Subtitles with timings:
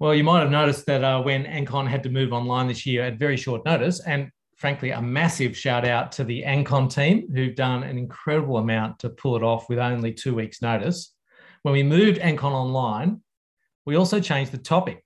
[0.00, 3.02] Well, you might have noticed that uh, when Ancon had to move online this year
[3.02, 7.56] at very short notice, and frankly, a massive shout out to the Ancon team who've
[7.56, 11.14] done an incredible amount to pull it off with only two weeks' notice.
[11.62, 13.22] When we moved Ancon online,
[13.86, 15.04] we also changed the topic.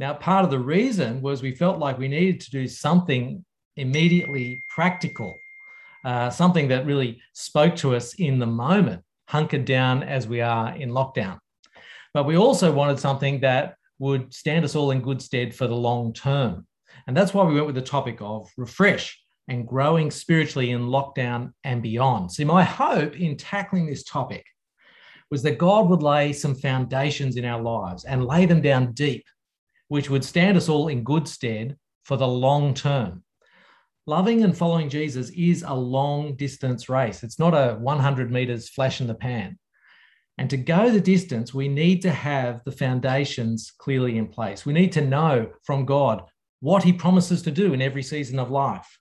[0.00, 3.44] Now, part of the reason was we felt like we needed to do something
[3.76, 5.32] immediately practical,
[6.04, 10.74] uh, something that really spoke to us in the moment, hunkered down as we are
[10.74, 11.38] in lockdown.
[12.12, 15.76] But we also wanted something that would stand us all in good stead for the
[15.76, 16.66] long term.
[17.06, 19.16] And that's why we went with the topic of refresh
[19.46, 22.32] and growing spiritually in lockdown and beyond.
[22.32, 24.44] See, my hope in tackling this topic
[25.30, 29.24] was that God would lay some foundations in our lives and lay them down deep,
[29.86, 33.22] which would stand us all in good stead for the long term.
[34.06, 37.22] Loving and following Jesus is a long distance race.
[37.22, 39.60] It's not a 100 meters flash in the pan.
[40.38, 44.64] And to go the distance, we need to have the foundations clearly in place.
[44.64, 46.22] We need to know from God
[46.60, 48.98] what He promises to do in every season of life.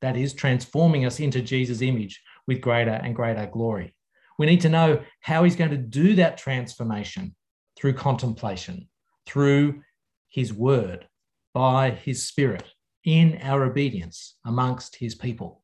[0.00, 3.94] That is, transforming us into Jesus' image with greater and greater glory.
[4.38, 7.36] We need to know how He's going to do that transformation
[7.76, 8.88] through contemplation,
[9.26, 9.82] through
[10.28, 11.06] His word,
[11.54, 12.64] by His Spirit,
[13.04, 15.61] in our obedience amongst His people.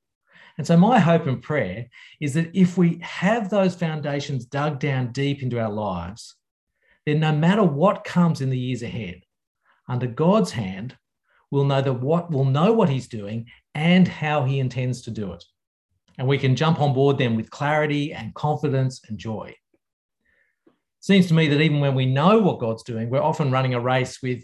[0.58, 1.86] And so, my hope and prayer
[2.20, 6.34] is that if we have those foundations dug down deep into our lives,
[7.06, 9.22] then no matter what comes in the years ahead,
[9.88, 10.96] under God's hand,
[11.50, 15.32] we'll know that what we'll know what He's doing and how He intends to do
[15.32, 15.44] it.
[16.18, 19.54] And we can jump on board then with clarity and confidence and joy.
[20.98, 23.80] Seems to me that even when we know what God's doing, we're often running a
[23.80, 24.42] race with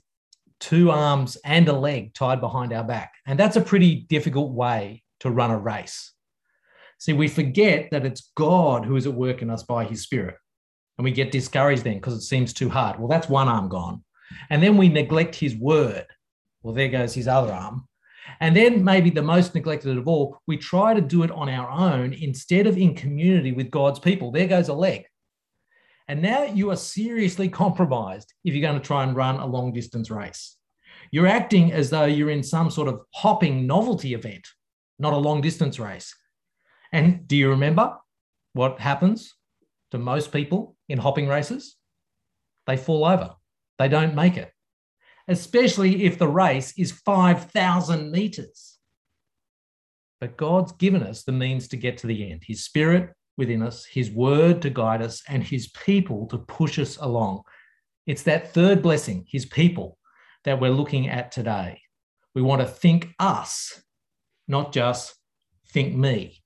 [0.60, 3.12] two arms and a leg tied behind our back.
[3.26, 6.12] And that's a pretty difficult way to run a race.
[6.98, 10.36] See, we forget that it's God who is at work in us by his spirit.
[10.97, 12.98] And we get discouraged then because it seems too hard.
[12.98, 14.05] Well, that's one arm gone.
[14.50, 16.06] And then we neglect his word.
[16.62, 17.89] Well, there goes his other arm.
[18.41, 21.69] And then, maybe the most neglected of all, we try to do it on our
[21.69, 24.30] own instead of in community with God's people.
[24.30, 25.05] There goes a leg.
[26.08, 29.73] And now you are seriously compromised if you're going to try and run a long
[29.73, 30.57] distance race.
[31.11, 34.46] You're acting as though you're in some sort of hopping novelty event
[34.98, 36.14] not a long distance race.
[36.92, 37.96] And do you remember
[38.52, 39.34] what happens
[39.90, 41.77] to most people in hopping races?
[42.66, 43.34] They fall over,
[43.78, 44.50] they don't make it,
[45.28, 48.78] especially if the race is 5,000 meters.
[50.20, 53.84] But God's given us the means to get to the end His Spirit within us,
[53.84, 57.42] His Word to guide us, and His people to push us along.
[58.06, 59.98] It's that third blessing, His people,
[60.44, 61.80] that we're looking at today.
[62.34, 63.83] We want to think us
[64.48, 65.14] not just
[65.68, 66.42] think me.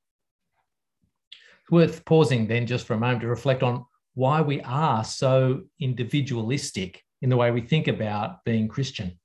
[1.62, 5.62] It's worth pausing then just for a moment to reflect on why we are so
[5.81, 9.19] individualistic in the way we think about being Christian.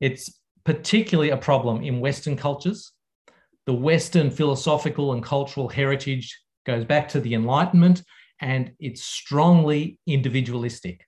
[0.00, 2.92] It's particularly a problem in Western cultures.
[3.66, 8.02] The Western philosophical and cultural heritage goes back to the Enlightenment
[8.40, 11.06] and it's strongly individualistic.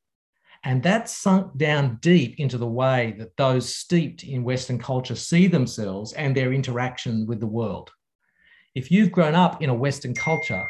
[0.66, 5.47] And that sunk down deep into the way that those steeped in Western culture see
[5.47, 7.93] themselves and their interaction with the world.
[8.75, 10.66] If you've grown up in a Western culture,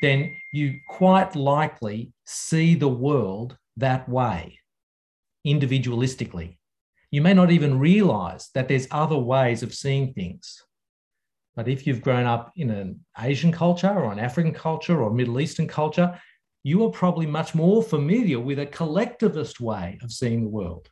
[0.00, 4.60] then you quite likely see the world that way,
[5.46, 6.56] individualistically.
[7.10, 10.62] You may not even realize that there's other ways of seeing things.
[11.54, 15.38] But if you've grown up in an Asian culture or an African culture or Middle
[15.38, 16.18] Eastern culture,
[16.64, 20.88] you are probably much more familiar with a collectivist way of seeing the world.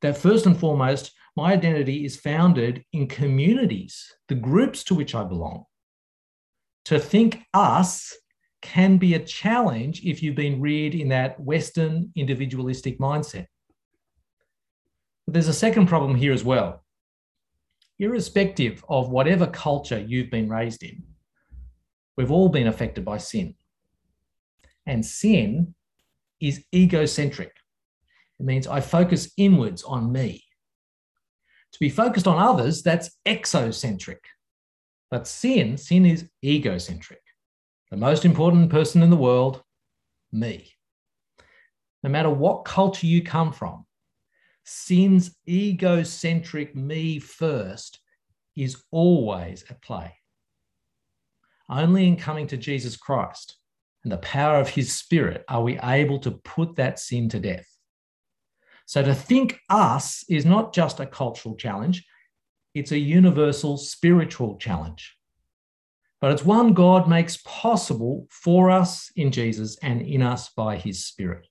[0.00, 5.22] That first and foremost, my identity is founded in communities, the groups to which I
[5.22, 5.64] belong.
[6.86, 8.14] To think us
[8.62, 13.46] can be a challenge if you've been reared in that Western individualistic mindset.
[15.26, 16.82] But there's a second problem here as well.
[17.98, 21.02] Irrespective of whatever culture you've been raised in,
[22.16, 23.54] we've all been affected by sin.
[24.86, 25.74] And sin
[26.40, 27.52] is egocentric.
[28.38, 30.44] It means I focus inwards on me.
[31.72, 34.20] To be focused on others, that's exocentric.
[35.10, 37.20] But sin, sin is egocentric.
[37.90, 39.62] The most important person in the world,
[40.32, 40.72] me.
[42.02, 43.86] No matter what culture you come from,
[44.64, 48.00] sin's egocentric me first
[48.56, 50.14] is always at play.
[51.68, 53.56] Only in coming to Jesus Christ
[54.06, 57.66] and the power of his spirit are we able to put that sin to death.
[58.86, 62.06] So to think us is not just a cultural challenge,
[62.72, 65.16] it's a universal spiritual challenge.
[66.20, 71.04] But it's one God makes possible for us in Jesus and in us by his
[71.04, 71.48] spirit.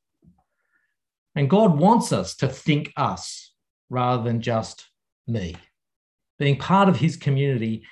[1.36, 3.52] And God wants us to think us
[3.90, 4.90] rather than just
[5.28, 5.58] me.
[6.40, 7.84] Being part of his community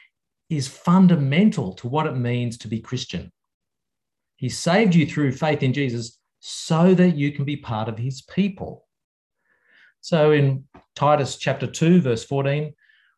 [0.50, 3.30] is fundamental to what it means to be Christian.
[4.44, 8.24] He saved you through faith in Jesus so that you can be part of his
[8.24, 8.86] people.
[10.02, 10.66] So in
[10.98, 12.74] Titus chapter 2, verse 14,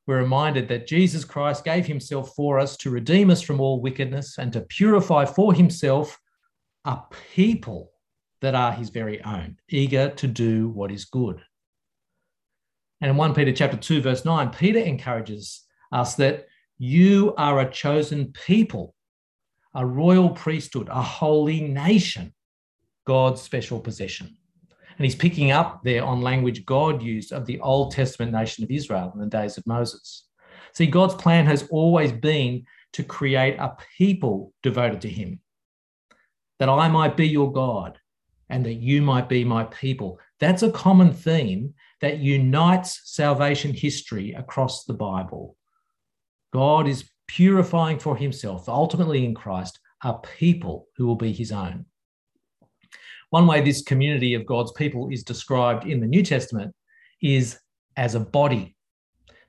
[0.05, 4.37] we're reminded that Jesus Christ gave himself for us to redeem us from all wickedness
[4.37, 6.15] and to purify for himself
[6.85, 6.99] a
[7.33, 7.91] people
[8.41, 11.41] that are his very own, eager to do what is good.
[13.01, 16.45] And in 1 Peter chapter 2, verse 9, Peter encourages us that
[16.77, 18.94] you are a chosen people,
[19.75, 22.33] a royal priesthood, a holy nation,
[23.05, 24.35] God's special possession.
[24.97, 28.71] And he's picking up there on language God used of the Old Testament nation of
[28.71, 30.27] Israel in the days of Moses.
[30.73, 35.41] See, God's plan has always been to create a people devoted to him,
[36.59, 37.99] that I might be your God
[38.49, 40.19] and that you might be my people.
[40.39, 45.57] That's a common theme that unites salvation history across the Bible.
[46.53, 51.85] God is purifying for himself, ultimately in Christ, a people who will be his own.
[53.29, 56.73] One way this community of God's people is described in the New Testament
[57.21, 57.59] is
[57.97, 58.75] as a body.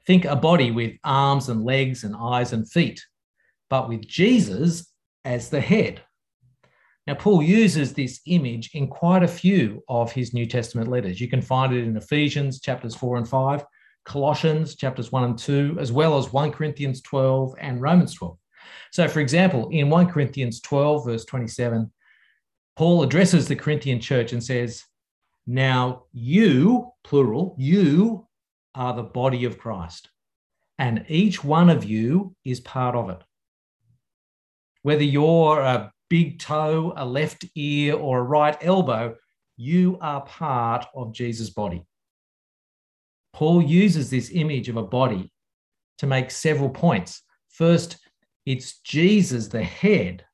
[0.07, 3.05] Think a body with arms and legs and eyes and feet,
[3.69, 4.91] but with Jesus
[5.25, 6.01] as the head.
[7.07, 11.21] Now, Paul uses this image in quite a few of his New Testament letters.
[11.21, 13.65] You can find it in Ephesians chapters 4 and 5,
[14.07, 18.39] Colossians chapters 1 and 2, as well as 1 Corinthians 12 and Romans 12.
[18.93, 21.93] So, for example, in 1 Corinthians 12, verse 27,
[22.77, 24.85] Paul addresses the Corinthian church and says,
[25.47, 28.27] Now you, plural, you
[28.75, 30.09] are the body of Christ,
[30.79, 33.23] and each one of you is part of it.
[34.83, 39.17] Whether you're a big toe, a left ear, or a right elbow,
[39.57, 41.85] you are part of Jesus' body.
[43.37, 45.31] Paul uses this image of a body
[45.99, 47.23] to make several points.
[47.51, 47.99] First,
[48.47, 50.25] it's Jesus, the head,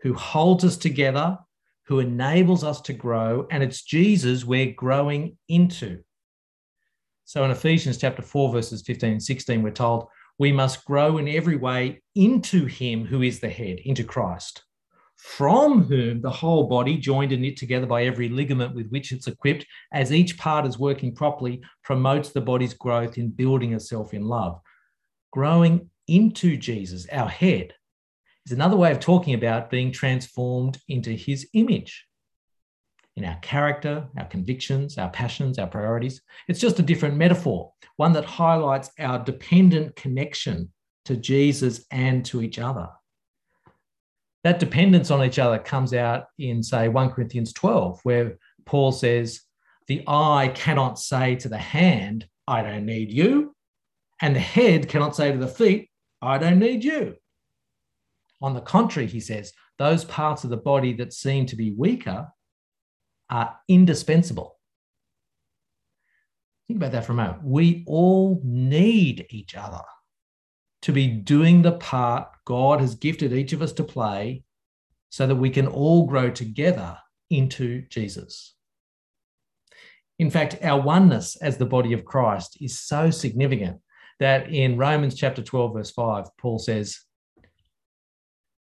[0.00, 1.38] who holds us together
[1.88, 6.00] who enables us to grow, and it's Jesus we're growing into.
[7.24, 10.08] So in Ephesians chapter 4, verses 15 and 16, we're told
[10.38, 14.64] we must grow in every way into him who is the head, into Christ,
[15.18, 19.26] from whom the whole body, joined and knit together by every ligament with which it's
[19.26, 24.22] equipped, as each part is working properly, promotes the body's growth in building itself in
[24.22, 24.60] love.
[25.32, 27.74] Growing into Jesus, our head,
[28.46, 32.06] is another way of talking about being transformed into his image
[33.16, 36.22] in our character, our convictions, our passions, our priorities.
[36.46, 40.72] It's just a different metaphor, one that highlights our dependent connection
[41.06, 42.88] to Jesus and to each other.
[44.48, 49.42] That dependence on each other comes out in, say, 1 Corinthians 12, where Paul says,
[49.88, 53.54] The eye cannot say to the hand, I don't need you.
[54.22, 55.90] And the head cannot say to the feet,
[56.22, 57.16] I don't need you.
[58.40, 62.28] On the contrary, he says, those parts of the body that seem to be weaker
[63.28, 64.56] are indispensable.
[66.68, 67.44] Think about that for a moment.
[67.44, 69.82] We all need each other
[70.82, 74.42] to be doing the part God has gifted each of us to play
[75.10, 76.98] so that we can all grow together
[77.30, 78.54] into Jesus.
[80.18, 83.80] In fact, our oneness as the body of Christ is so significant
[84.18, 87.00] that in Romans chapter 12, verse 5, Paul says,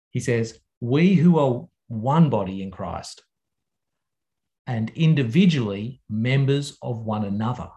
[0.10, 3.24] he says, We who are one body in Christ
[4.66, 7.70] and individually members of one another.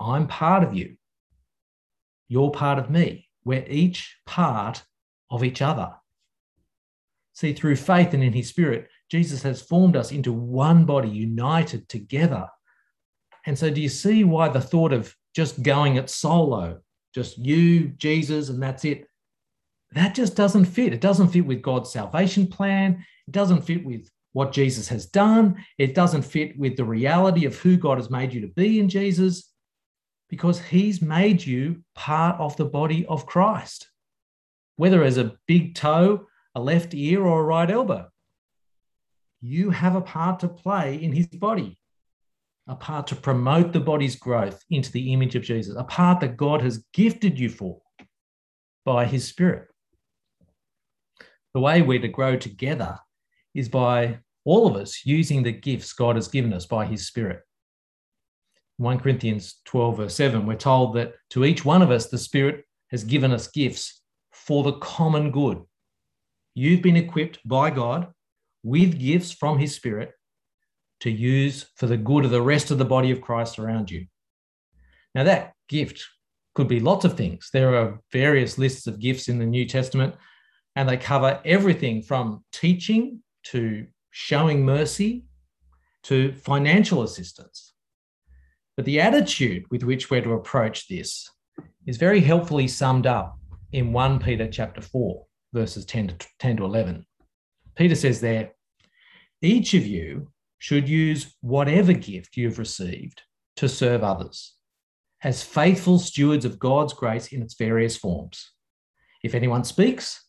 [0.00, 0.97] I'm part of you.
[2.28, 3.28] You're part of me.
[3.44, 4.82] We're each part
[5.30, 5.92] of each other.
[7.32, 11.88] See, through faith and in his spirit, Jesus has formed us into one body, united
[11.88, 12.48] together.
[13.46, 16.80] And so, do you see why the thought of just going it solo,
[17.14, 19.06] just you, Jesus, and that's it,
[19.92, 20.92] that just doesn't fit.
[20.92, 23.04] It doesn't fit with God's salvation plan.
[23.26, 25.64] It doesn't fit with what Jesus has done.
[25.78, 28.88] It doesn't fit with the reality of who God has made you to be in
[28.88, 29.50] Jesus
[30.28, 33.88] because he's made you part of the body of Christ,
[34.76, 38.08] whether as a big toe, a left ear, or a right elbow.
[39.40, 41.78] You have a part to play in his body,
[42.66, 46.36] a part to promote the body's growth into the image of Jesus, a part that
[46.36, 47.80] God has gifted you for
[48.84, 49.68] by his spirit
[51.54, 52.98] the way we're to grow together
[53.54, 57.40] is by all of us using the gifts God has given us by his Spirit.
[58.78, 62.64] 1 Corinthians 12, verse 7, we're told that to each one of us, the Spirit
[62.90, 65.60] has given us gifts for the common good.
[66.54, 68.08] You've been equipped by God
[68.62, 70.12] with gifts from his Spirit
[71.00, 74.06] to use for the good of the rest of the body of Christ around you.
[75.14, 76.04] Now, that gift
[76.54, 77.50] could be lots of things.
[77.52, 80.14] There are various lists of gifts in the New Testament,
[80.76, 85.24] and they cover everything from teaching to showing mercy
[86.04, 87.74] to financial assistance.
[88.78, 91.28] But the attitude with which we're to approach this
[91.88, 93.36] is very helpfully summed up
[93.72, 97.04] in 1 Peter chapter 4, verses 10 to, 10 to 11.
[97.74, 98.52] Peter says there,
[99.42, 103.20] each of you should use whatever gift you've received
[103.56, 104.54] to serve others
[105.24, 108.52] as faithful stewards of God's grace in its various forms.
[109.24, 110.22] If anyone speaks,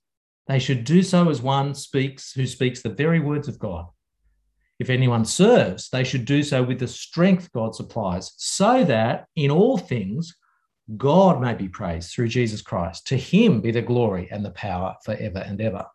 [0.47, 3.85] they should do so as one speaks who speaks the very words of God.
[4.79, 9.51] If anyone serves, they should do so with the strength God supplies, so that in
[9.51, 10.35] all things
[10.97, 13.05] God may be praised through Jesus Christ.
[13.07, 15.85] To him be the glory and the power forever and ever.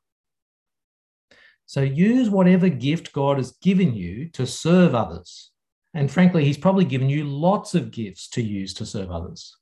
[1.67, 5.50] So use whatever gift God has given you to serve others.
[5.95, 9.57] And frankly, He's probably given you lots of gifts to use to serve others.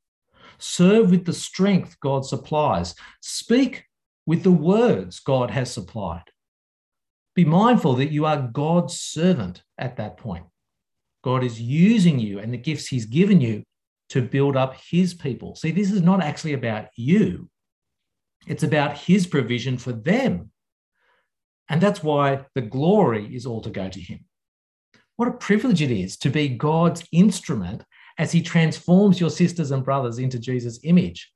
[0.59, 2.95] Serve with the strength God supplies.
[3.21, 3.85] Speak
[4.27, 6.25] with the words God has supplied.
[7.35, 10.45] Be mindful that you are God's servant at that point.
[11.25, 13.63] God is using you and the gifts He's given you
[14.11, 15.55] to build up His people.
[15.55, 17.49] See, this is not actually about you,
[18.47, 20.53] it's about His provision for them
[21.73, 24.27] and that's why the glory is all to go to him.
[25.17, 27.83] What a privilege it is to be God's instrument
[28.19, 31.33] as he transforms your sisters and brothers into Jesus' image.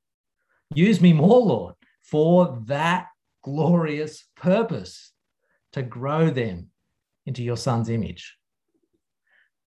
[0.74, 3.06] Use me more, Lord, for that
[3.42, 5.12] glorious purpose
[5.76, 6.68] to grow them
[7.26, 8.34] into your son's image.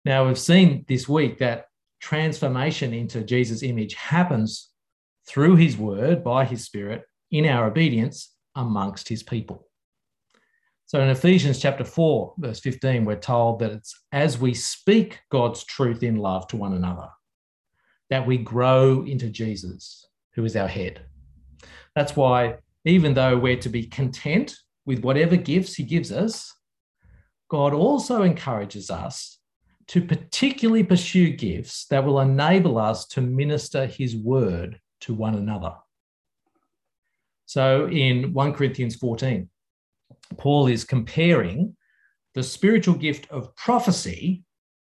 [0.05, 1.67] Now, we've seen this week that
[2.01, 4.71] transformation into Jesus' image happens
[5.29, 9.69] through his word, by his spirit, in our obedience amongst his people.
[10.87, 15.65] So in Ephesians chapter 4, verse 15, we're told that it's as we speak God's
[15.65, 17.09] truth in love to one another
[18.11, 21.01] that we grow into Jesus, who is our head.
[21.97, 26.55] That's why, even though we're to be content with whatever gifts He gives us,
[27.49, 29.39] God also encourages us
[29.89, 35.75] to particularly pursue gifts that will enable us to minister His word to one another.
[37.45, 39.49] So in 1 Corinthians 14,
[40.37, 41.77] Paul is comparing
[42.35, 44.43] the spiritual gift of prophecy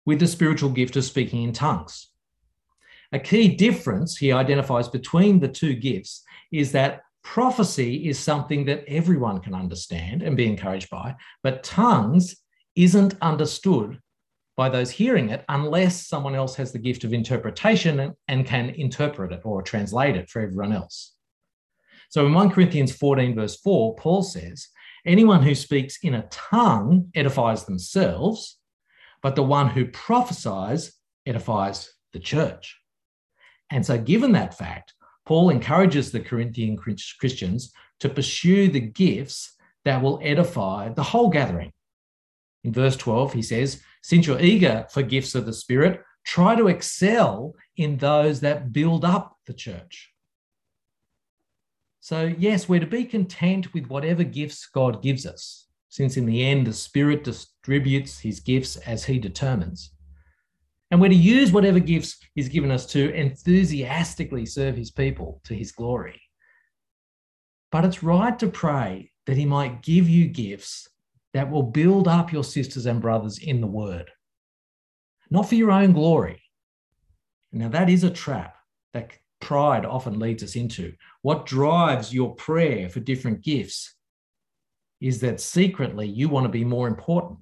[0.06, 2.08] with the spiritual gift of speaking in tongues.
[3.12, 8.84] A key difference he identifies between the two gifts is that prophecy is something that
[8.88, 12.36] everyone can understand and be encouraged by, but tongues
[12.76, 14.00] isn't understood
[14.58, 19.32] by those hearing it unless someone else has the gift of interpretation and, can interpret
[19.32, 21.14] it or translate it for everyone else.
[22.10, 24.68] So in 1 Corinthians 14, verse 4, Paul says,
[25.06, 28.58] Anyone who speaks in a tongue edifies themselves,
[29.22, 30.94] but the one who prophesies
[31.28, 32.80] edifies the church.
[33.70, 34.96] And so, given that fact,
[35.30, 39.54] Paul encourages the Corinthian Christians to pursue the gifts
[39.86, 41.72] that will edify the whole gathering.
[42.64, 46.68] In verse 12, he says, Since you're eager for gifts of the Spirit, try to
[46.68, 50.12] excel in those that build up the church.
[52.00, 56.44] So, yes, we're to be content with whatever gifts God gives us, since in the
[56.44, 59.92] end, the Spirit distributes his gifts as he determines.
[60.92, 65.54] And we're to use whatever gifts he's given us to enthusiastically serve his people to
[65.54, 66.20] his glory.
[67.72, 70.88] But it's right to pray that he might give you gifts
[71.34, 74.10] that will build up your sisters and brothers in the word,
[75.30, 76.42] not for your own glory.
[77.52, 78.56] Now, that is a trap
[78.94, 80.94] that pride often leads us into.
[81.22, 83.96] What drives your prayer for different gifts
[85.02, 87.40] is that secretly you want to be more important.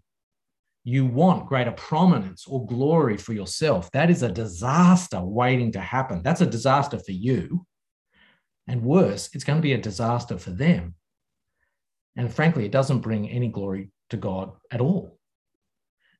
[0.87, 3.91] You want greater prominence or glory for yourself.
[3.91, 6.23] That is a disaster waiting to happen.
[6.23, 7.65] That's a disaster for you.
[8.69, 10.95] And worse, it's going to be a disaster for them.
[12.15, 15.19] And frankly, it doesn't bring any glory to God at all.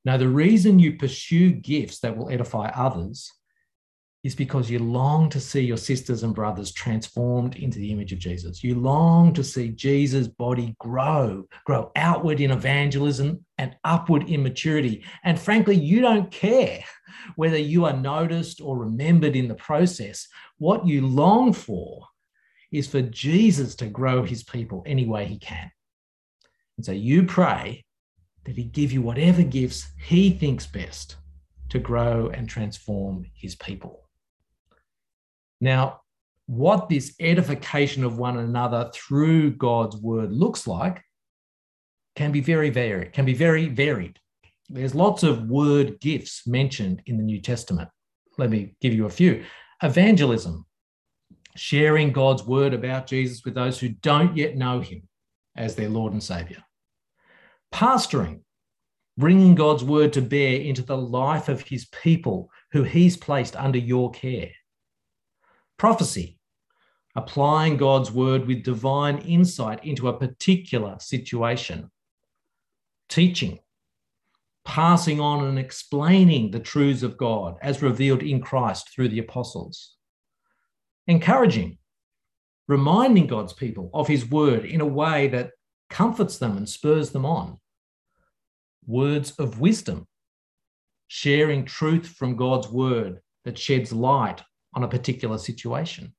[0.04, 3.32] Now, the reason you pursue gifts that will edify others
[4.27, 8.19] is because you long to see your sisters and brothers transformed into the image of
[8.19, 8.62] Jesus.
[8.62, 15.05] You long to see Jesus' body grow, grow outward in evangelism and upward in maturity.
[15.24, 16.84] And frankly, you don't care
[17.38, 20.27] whether you are noticed or remembered in the process.
[20.57, 22.05] What you long for
[22.69, 25.72] is for Jesus to grow his people any way he can.
[26.75, 27.86] And so you pray
[28.43, 31.15] that he give you whatever gifts he thinks best
[31.69, 34.03] to grow and transform his people.
[35.60, 36.02] Now,
[36.46, 41.04] what this edification of one another through God's word looks like
[42.16, 44.20] can be very varied, can be very varied.
[44.70, 47.90] There's lots of word gifts mentioned in the New Testament.
[48.38, 49.44] Let me give you a few.
[49.82, 50.66] Evangelism,
[51.56, 55.08] sharing God's word about Jesus with those who don't yet know him
[55.56, 56.64] as their Lord and Savior.
[57.74, 58.42] Pastoring,
[59.18, 63.80] bringing God's word to bear into the life of his people who he's placed under
[63.80, 64.52] your care.
[65.77, 66.39] Prophecy,
[67.15, 71.91] applying God's word with divine insight into a particular situation.
[73.10, 73.60] Teaching,
[74.65, 79.96] passing on and explaining the truths of God as revealed in Christ through the apostles.
[81.05, 81.77] Encouraging,
[82.67, 85.51] reminding God's people of his word in a way that
[85.89, 87.60] comforts them and spurs them on.
[88.86, 90.07] Words of wisdom,
[91.07, 94.41] sharing truth from God's word that sheds light
[94.77, 96.13] on a particular situation.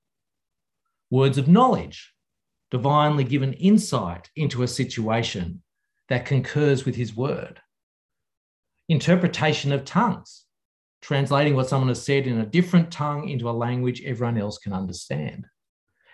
[1.12, 2.12] Words of knowledge,
[2.72, 5.62] divinely given insight into a situation
[6.08, 7.60] that concurs with his word
[8.88, 10.46] interpretation of tongues,
[11.02, 14.72] translating what someone has said in a different tongue into a language everyone else can
[14.72, 15.46] understand.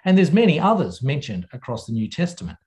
[0.05, 2.59] And there's many others mentioned across the New Testament.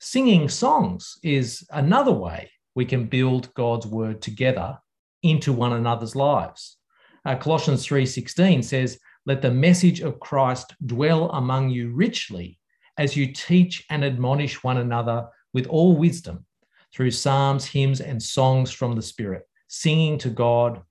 [0.00, 4.78] Singing songs is another way we can build God's word together
[5.22, 6.78] into one another's lives.
[7.24, 12.58] Uh, Colossians 3:16 says, "Let the message of Christ dwell among you richly
[12.96, 16.46] as you teach and admonish one another with all wisdom,
[16.92, 20.82] through psalms, hymns, and songs from the Spirit, singing to God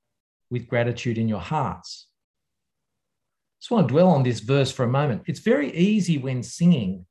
[0.50, 2.08] with gratitude in your hearts.
[2.10, 5.24] I just want to dwell on this verse for a moment.
[5.28, 7.06] It's very easy when singing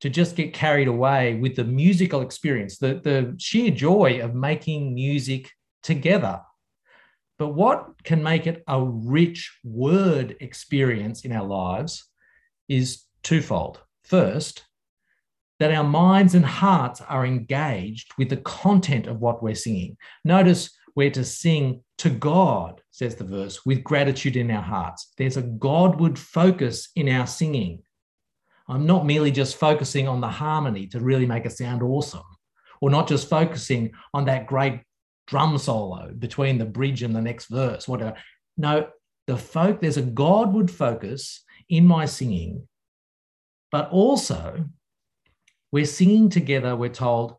[0.00, 4.94] to just get carried away with the musical experience, the, the sheer joy of making
[4.94, 5.48] music
[5.84, 6.40] together.
[7.38, 12.04] But what can make it a rich word experience in our lives
[12.68, 13.80] is twofold.
[14.04, 14.64] First,
[15.58, 19.96] that our minds and hearts are engaged with the content of what we're singing.
[20.24, 25.12] Notice we're to sing to God, says the verse, with gratitude in our hearts.
[25.16, 27.82] There's a Godward focus in our singing.
[28.68, 32.22] I'm not merely just focusing on the harmony to really make it sound awesome,
[32.80, 34.80] or not just focusing on that great
[35.32, 38.14] drum solo between the bridge and the next verse, whatever.
[38.58, 38.88] No,
[39.26, 42.68] the folk, there's a Godward focus in my singing,
[43.70, 44.66] but also
[45.72, 47.36] we're singing together, we're told,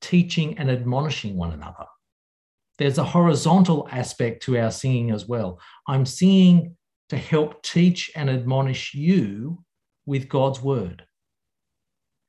[0.00, 1.84] teaching and admonishing one another.
[2.78, 5.60] There's a horizontal aspect to our singing as well.
[5.86, 6.78] I'm singing
[7.10, 9.62] to help teach and admonish you
[10.06, 11.04] with God's word.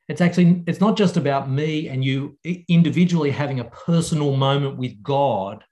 [0.09, 2.37] It's actually, it's not just about me and you
[2.67, 5.63] individually having a personal moment with God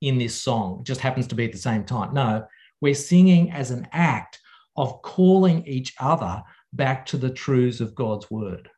[0.00, 0.80] in this song.
[0.80, 2.12] It just happens to be at the same time.
[2.12, 2.46] No,
[2.80, 4.40] we're singing as an act
[4.76, 8.70] of calling each other back to the truths of God's word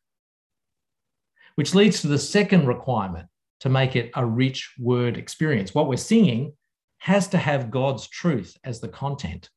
[1.55, 3.29] which leads to the second requirement
[3.61, 5.75] to make it a rich word experience.
[5.75, 6.55] What we're singing
[6.99, 9.51] has to have God's truth as the content.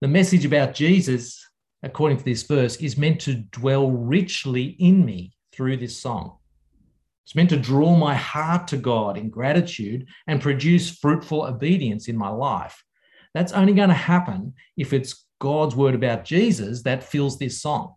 [0.00, 1.47] The message about Jesus,
[1.82, 6.36] according to this verse, is meant to dwell richly in me through this song.
[7.24, 12.16] It's meant to draw my heart to God in gratitude and produce fruitful obedience in
[12.16, 12.82] my life.
[13.34, 17.94] That's only going to happen if it's God's word about Jesus that fills this song.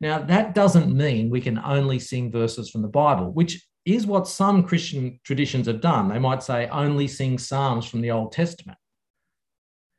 [0.00, 4.26] Now, that doesn't mean we can only sing verses from the Bible, which is what
[4.26, 6.08] some Christian traditions have done.
[6.08, 8.78] They might say only sing Psalms from the Old Testament.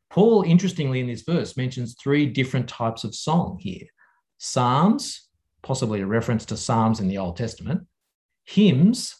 [0.10, 3.86] Paul, interestingly, in this verse, mentions three different types of song here.
[4.38, 5.28] Psalms,
[5.62, 7.86] possibly a reference to Psalms in the Old Testament,
[8.46, 9.16] hymns,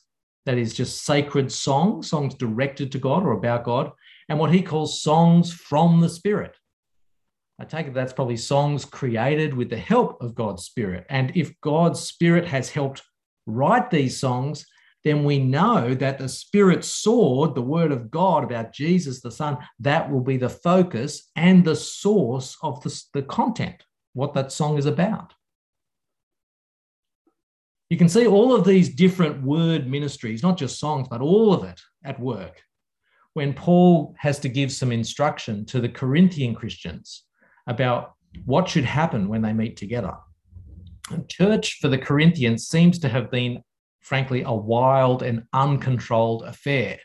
[0.46, 3.92] that is just sacred songs, songs directed to God or about God,
[4.30, 6.56] and what he calls songs from the Spirit,
[7.60, 11.06] I take it that's probably songs created with the help of God's Spirit.
[11.10, 13.02] And if God's Spirit has helped
[13.48, 14.66] write these songs,
[15.08, 19.58] then we know that the Spirit sword, the word of God about Jesus the Son,
[19.80, 24.78] that will be the focus and the source of the, the content, what that song
[24.78, 25.34] is about.
[27.90, 31.64] You can see all of these different word ministries, not just songs, but all of
[31.64, 32.62] it at work.
[33.34, 37.24] When Paul has to give some instruction to the Corinthian Christians
[37.66, 38.16] about
[38.46, 40.14] what should happen when they meet together.
[41.30, 43.64] church for the Corinthians seems to have been,
[44.08, 46.98] frankly, a wild and uncontrolled affair.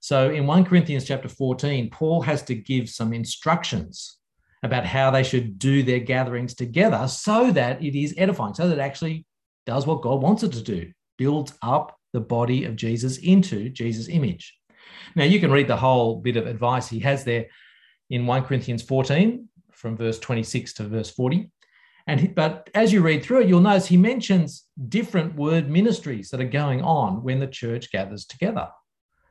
[0.00, 4.16] So in 1 Corinthians chapter 14, Paul has to give some instructions
[4.64, 8.78] about how they should do their gatherings together so that it is edifying, so that
[8.78, 9.26] it actually
[9.64, 14.08] does what God wants it to do, builds up the body of Jesus into Jesus'
[14.08, 14.58] image.
[15.14, 17.46] Now, you can read the whole bit of advice he has there
[18.10, 21.50] in 1 Corinthians 14, from verse 26 to verse 40.
[22.08, 26.40] And but as you read through it, you'll notice he mentions different word ministries that
[26.40, 28.66] are going on when the church gathers together.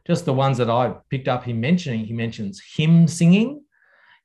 [0.06, 3.64] Just the ones that I picked up him mentioning, he mentions hymn singing,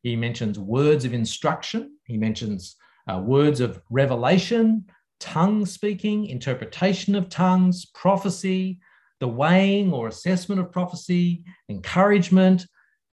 [0.03, 2.77] he mentions words of instruction, he mentions
[3.11, 4.85] uh, words of revelation,
[5.19, 8.81] tongue speaking, interpretation of tongues, prophecy,
[9.21, 12.67] the weighing or assessment of prophecy, encouragement.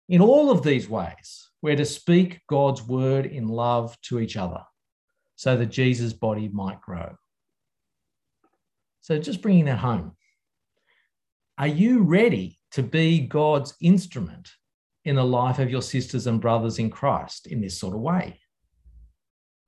[0.07, 4.61] In all of these ways, we're to speak God's word in love to each other
[5.35, 7.15] so that Jesus' body might grow.
[9.01, 10.13] So, just bringing that home.
[11.57, 14.49] Are you ready to be God's instrument
[15.05, 18.39] in the life of your sisters and brothers in Christ in this sort of way?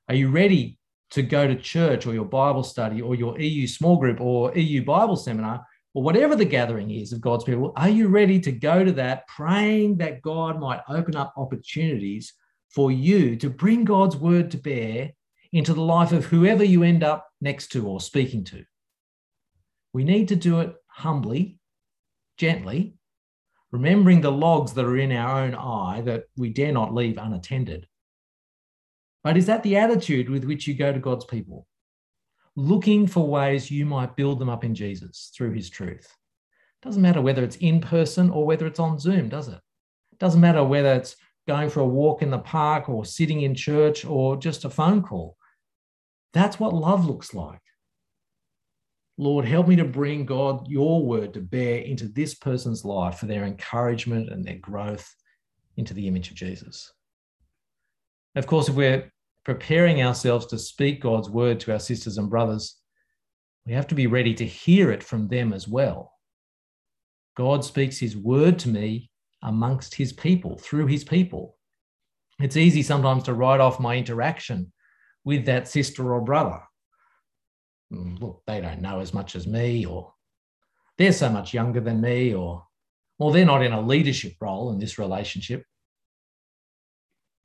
[0.09, 0.79] Are you ready
[1.11, 4.83] to go to church or your Bible study or your EU small group or EU
[4.83, 7.73] Bible seminar or whatever the gathering is of God's people?
[7.75, 12.33] Are you ready to go to that praying that God might open up opportunities
[12.69, 15.11] for you to bring God's word to bear
[15.51, 18.63] into the life of whoever you end up next to or speaking to?
[19.93, 21.59] We need to do it humbly,
[22.37, 22.95] gently,
[23.71, 27.87] remembering the logs that are in our own eye that we dare not leave unattended
[29.27, 31.67] but is that the attitude with which you go to God's people?
[32.55, 36.09] Looking for ways you might build them up in Jesus through his truth.
[36.81, 39.59] Doesn't matter whether it's in person or whether it's on Zoom, does it?
[40.17, 44.05] Doesn't matter whether it's going for a walk in the park or sitting in church
[44.05, 45.37] or just a phone call.
[46.33, 47.61] That's what love looks like.
[49.17, 53.25] Lord, help me to bring God, your word, to bear into this person's life for
[53.25, 55.11] their encouragement and their growth
[55.77, 56.91] into the image of Jesus.
[58.35, 59.11] Of course, if we're
[59.43, 62.75] preparing ourselves to speak God's word to our sisters and brothers,
[63.65, 66.13] we have to be ready to hear it from them as well.
[67.35, 69.09] God speaks his word to me
[69.41, 71.57] amongst his people, through his people.
[72.39, 74.71] It's easy sometimes to write off my interaction
[75.23, 76.61] with that sister or brother.
[77.91, 80.13] Mm, look, they don't know as much as me, or
[80.97, 82.63] they're so much younger than me, or
[83.17, 85.63] well, they're not in a leadership role in this relationship.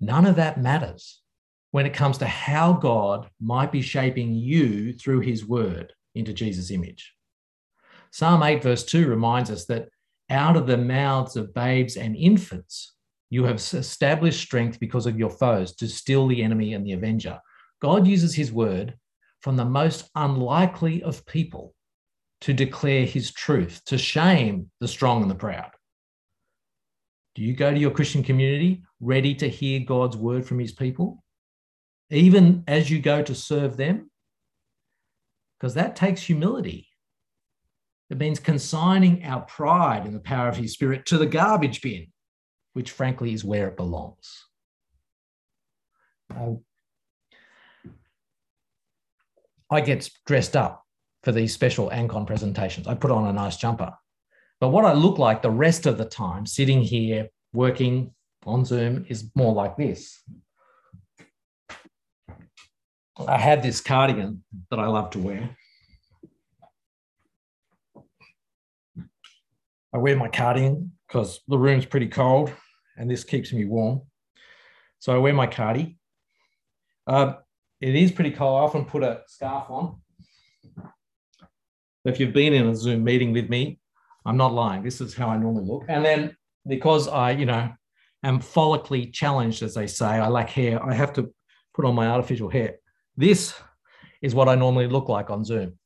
[0.00, 1.22] None of that matters
[1.70, 6.70] when it comes to how God might be shaping you through his word into Jesus'
[6.70, 7.14] image.
[8.10, 9.88] Psalm 8, verse 2 reminds us that
[10.32, 12.94] out of the mouths of babes and infants,
[13.30, 17.38] you have established strength because of your foes to still the enemy and the avenger.
[17.80, 18.94] God uses his word
[19.40, 21.74] from the most unlikely of people
[22.40, 25.70] to declare his truth, to shame the strong and the proud.
[27.34, 31.22] Do you go to your Christian community ready to hear God's word from his people?
[32.12, 34.10] even as you go to serve them?
[35.58, 36.88] Because that takes humility.
[38.12, 42.08] It means consigning our pride in the power of His Spirit to the garbage bin,
[42.74, 44.44] which frankly is where it belongs.
[46.30, 46.56] Uh,
[49.70, 50.84] I get dressed up
[51.22, 52.86] for these special Ancon presentations.
[52.86, 53.94] I put on a nice jumper.
[54.60, 58.12] But what I look like the rest of the time, sitting here working
[58.44, 60.22] on Zoom, is more like this.
[63.26, 65.56] I had this cardigan that I love to wear.
[69.94, 72.52] I wear my cardigan because the room's pretty cold
[72.96, 74.02] and this keeps me warm.
[74.98, 75.98] So I wear my cardi.
[77.06, 77.34] Uh,
[77.80, 78.60] it is pretty cold.
[78.60, 80.00] I often put a scarf on.
[82.04, 83.80] If you've been in a Zoom meeting with me,
[84.24, 84.82] I'm not lying.
[84.82, 85.84] This is how I normally look.
[85.88, 87.70] And then because I, you know,
[88.22, 91.32] am follically challenged, as they say, I lack hair, I have to
[91.74, 92.76] put on my artificial hair.
[93.16, 93.54] This
[94.20, 95.78] is what I normally look like on Zoom.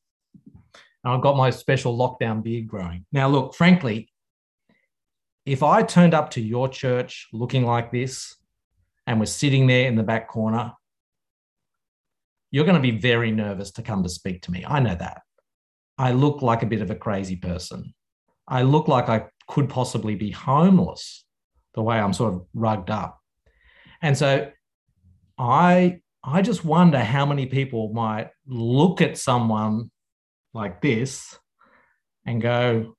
[1.07, 3.07] And I've got my special lockdown beard growing.
[3.12, 4.09] Now, look, frankly,
[5.45, 8.35] if I turned up to your church looking like this
[9.07, 10.73] and was sitting there in the back corner,
[12.51, 14.64] you're going to be very nervous to come to speak to me.
[14.66, 15.23] I know that.
[15.97, 17.95] I look like a bit of a crazy person.
[18.49, 21.25] I look like I could possibly be homeless
[21.75, 23.21] the way I'm sort of rugged up.
[24.03, 24.51] And so
[25.38, 29.92] I I just wonder how many people might look at someone
[30.57, 31.38] like this
[32.25, 32.97] and go,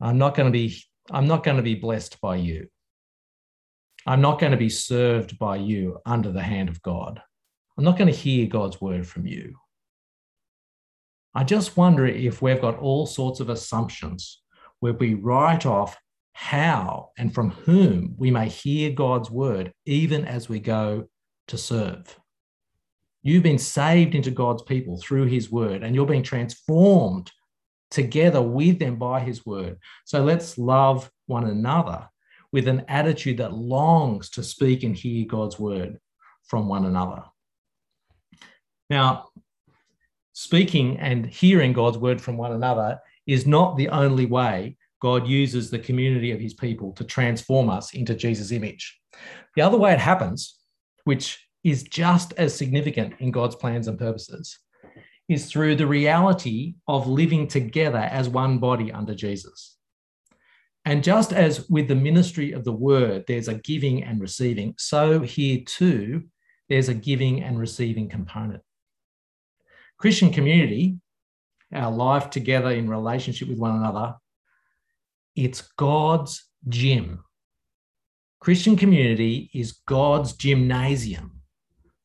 [0.00, 0.76] I'm not going to be
[1.10, 2.68] I'm not going to be blessed by you.
[4.06, 7.20] I'm not going to be served by you under the hand of God.
[7.76, 9.56] I'm not going to hear God's word from you.
[11.34, 14.42] I just wonder if we've got all sorts of assumptions
[14.80, 15.96] where we write off
[16.32, 21.08] how and from whom we may hear God's word, even as we go
[21.48, 22.18] to serve.
[23.26, 27.32] You've been saved into God's people through his word, and you're being transformed
[27.90, 29.78] together with them by his word.
[30.04, 32.08] So let's love one another
[32.52, 35.98] with an attitude that longs to speak and hear God's word
[36.44, 37.24] from one another.
[38.90, 39.30] Now,
[40.32, 45.68] speaking and hearing God's word from one another is not the only way God uses
[45.68, 49.00] the community of his people to transform us into Jesus' image.
[49.56, 50.60] The other way it happens,
[51.02, 54.56] which is just as significant in God's plans and purposes,
[55.28, 59.76] is through the reality of living together as one body under Jesus.
[60.84, 65.18] And just as with the ministry of the word, there's a giving and receiving, so
[65.22, 66.26] here too,
[66.68, 68.62] there's a giving and receiving component.
[69.98, 71.00] Christian community,
[71.74, 74.14] our life together in relationship with one another,
[75.34, 77.24] it's God's gym.
[78.38, 81.35] Christian community is God's gymnasium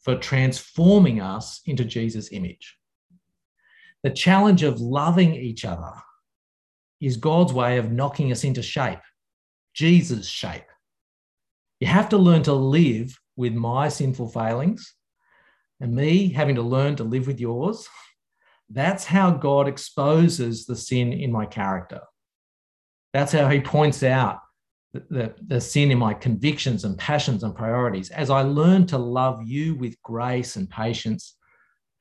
[0.02, 2.78] for transforming us into Jesus' image.
[4.04, 5.94] The challenge of loving each other
[7.00, 9.00] is God's way of knocking us into shape,
[9.74, 10.64] Jesus' shape.
[11.80, 14.94] You have to learn to live with my sinful failings
[15.80, 17.88] and me having to learn to live with yours.
[18.70, 22.02] That's how God exposes the sin in my character.
[23.14, 24.40] That's how he points out
[24.94, 28.10] the, the, sin in my convictions and passions and priorities.
[28.10, 31.38] As I learn to love you with grace and patience,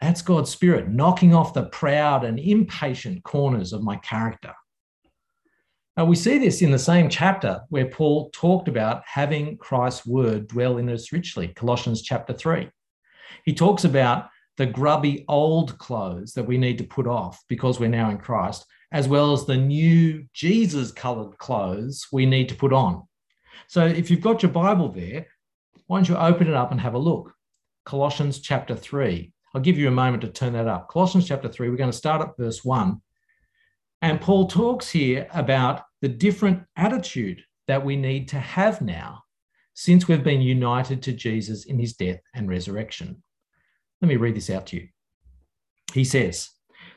[0.01, 4.55] that's God's Spirit knocking off the proud and impatient corners of my character.
[5.97, 10.49] Now, we see this in the same chapter where Paul talked about having Christ's word
[10.49, 12.71] dwell in us richly, Colossians chapter 3.
[13.45, 17.89] He talks about the grubby old clothes that we need to put off because we're
[17.89, 22.73] now in Christ as well as the new Jesus colored clothes we need to put
[22.73, 23.07] on.
[23.69, 25.27] So if you've got your Bible there,
[25.87, 27.33] why don't you open it up and have a look?
[27.85, 29.33] Colossians chapter 3.
[29.55, 30.89] I'll give you a moment to turn that up.
[30.89, 33.01] Colossians chapter 3, we're going to start at verse 1.
[34.03, 39.23] And Paul talks here about the different attitude that we need to have now
[39.75, 43.23] since we've been united to Jesus in his death and resurrection.
[44.01, 44.89] Let me read this out to you.
[45.93, 46.51] He says,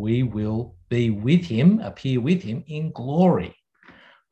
[0.00, 3.54] we will be with him, appear with him in glory.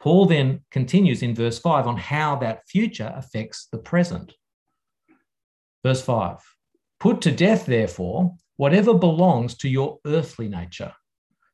[0.01, 4.33] Paul then continues in verse 5 on how that future affects the present.
[5.85, 6.39] Verse 5
[6.99, 10.93] Put to death, therefore, whatever belongs to your earthly nature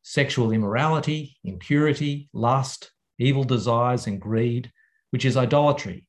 [0.07, 4.71] sexual immorality, impurity, lust, evil desires, and greed,
[5.11, 6.07] which is idolatry.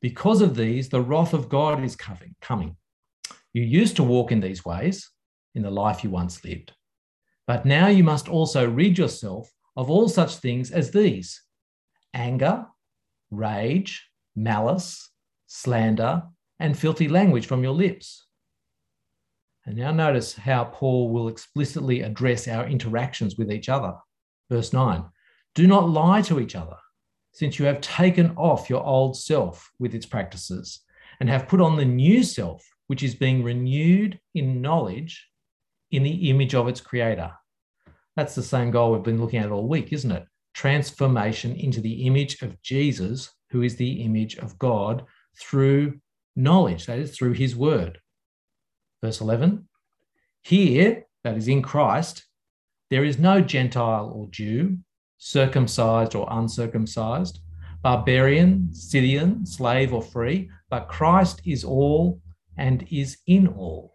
[0.00, 2.76] Because of these, the wrath of God is coming.
[3.52, 5.08] You used to walk in these ways
[5.54, 6.72] in the life you once lived.
[7.46, 11.42] But now you must also rid yourself of all such things as these
[12.14, 12.66] anger,
[13.30, 15.10] rage, malice,
[15.46, 16.22] slander,
[16.60, 18.26] and filthy language from your lips.
[19.64, 23.94] And now notice how Paul will explicitly address our interactions with each other.
[24.50, 25.04] Verse 9
[25.54, 26.76] Do not lie to each other,
[27.32, 30.80] since you have taken off your old self with its practices
[31.20, 35.28] and have put on the new self, which is being renewed in knowledge
[35.92, 37.30] in the image of its creator.
[38.16, 40.24] That's the same goal we've been looking at all week, isn't it?
[40.54, 45.04] Transformation into the image of Jesus, who is the image of God,
[45.38, 46.00] through
[46.36, 47.98] knowledge, that is, through his word.
[49.02, 49.68] Verse 11
[50.42, 52.24] Here, that is in Christ,
[52.90, 54.78] there is no Gentile or Jew,
[55.18, 57.40] circumcised or uncircumcised,
[57.82, 62.20] barbarian, Scythian, slave or free, but Christ is all
[62.56, 63.91] and is in all.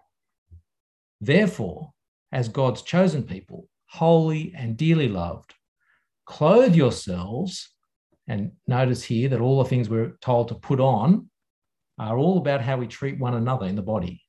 [1.20, 1.94] Therefore,
[2.32, 5.54] as God's chosen people, holy and dearly loved,
[6.26, 7.70] clothe yourselves,
[8.28, 11.30] and notice here that all the things we're told to put on
[11.98, 14.22] are all about how we treat one another in the body.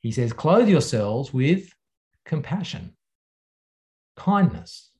[0.00, 1.72] He says, clothe yourselves with
[2.24, 2.96] compassion,
[4.16, 4.90] kindness,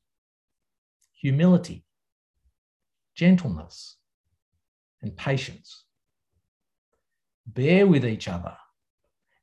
[1.13, 1.83] humility,
[3.15, 3.97] gentleness,
[5.01, 5.83] and patience.
[7.45, 8.55] Bear with each other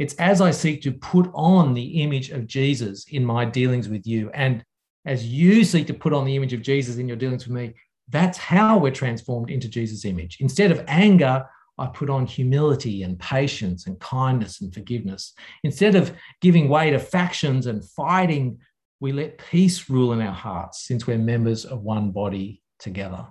[0.00, 4.06] It's as I seek to put on the image of Jesus in my dealings with
[4.06, 4.30] you.
[4.32, 4.64] And
[5.04, 7.74] as you seek to put on the image of Jesus in your dealings with me,
[8.08, 10.38] that's how we're transformed into Jesus' image.
[10.40, 11.44] Instead of anger,
[11.76, 15.34] I put on humility and patience and kindness and forgiveness.
[15.64, 18.58] Instead of giving way to factions and fighting,
[19.00, 23.26] we let peace rule in our hearts since we're members of one body together.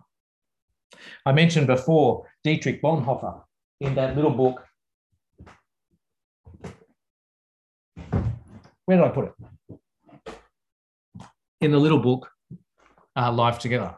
[1.25, 3.41] I mentioned before Dietrich Bonhoeffer
[3.82, 4.63] in that little book.
[8.89, 9.36] Where did I put
[9.69, 9.80] it?
[11.62, 12.28] In the little book,
[13.15, 13.93] uh, Life Together.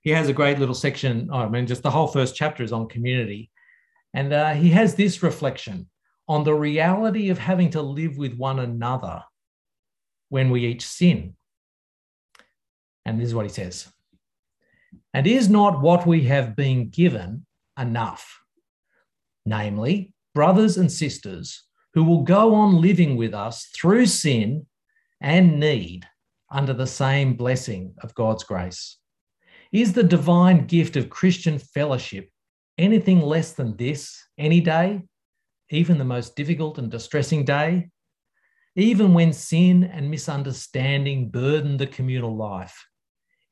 [0.00, 1.28] He has a great little section.
[1.30, 3.50] Oh, I mean, just the whole first chapter is on community.
[4.14, 5.90] And uh, he has this reflection
[6.26, 9.22] on the reality of having to live with one another
[10.30, 11.36] when we each sin.
[13.04, 13.92] And this is what he says
[15.12, 17.44] And is not what we have been given
[17.78, 18.40] enough?
[19.44, 24.66] Namely, brothers and sisters who will go on living with us through sin
[25.20, 26.06] and need
[26.50, 28.98] under the same blessing of God's grace.
[29.72, 32.28] Is the divine gift of Christian fellowship
[32.78, 35.02] anything less than this any day,
[35.70, 37.90] even the most difficult and distressing day?
[38.76, 42.86] Even when sin and misunderstanding burden the communal life,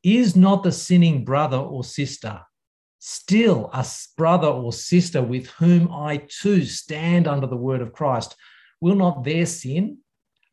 [0.03, 2.40] is not the sinning brother or sister
[2.98, 8.37] still a brother or sister with whom I too stand under the word of Christ?
[8.80, 9.98] Will not their sin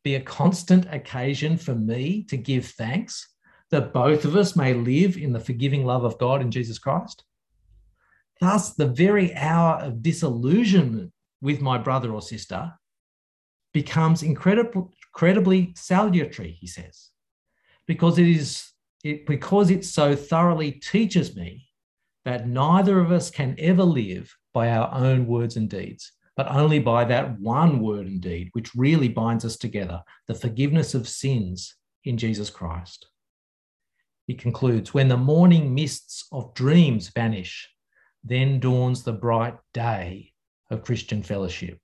[0.04, 3.30] be a constant occasion for me to give thanks
[3.72, 7.24] that both of us may live in the forgiving love of God in Jesus Christ?
[8.40, 12.74] Thus, the very hour of disillusionment with my brother or sister
[13.74, 17.10] becomes incredibly salutary, he says,
[17.88, 18.72] because it is
[19.04, 21.68] it, because it so thoroughly teaches me
[22.26, 26.80] that neither of us can ever live by our own words and deeds, but only
[26.80, 31.76] by that one word and deed, which really binds us together the forgiveness of sins
[32.04, 33.08] in Jesus Christ.
[34.28, 37.70] He concludes When the morning mists of dreams vanish,
[38.24, 40.34] then dawns the bright day
[40.72, 41.80] of Christian fellowship.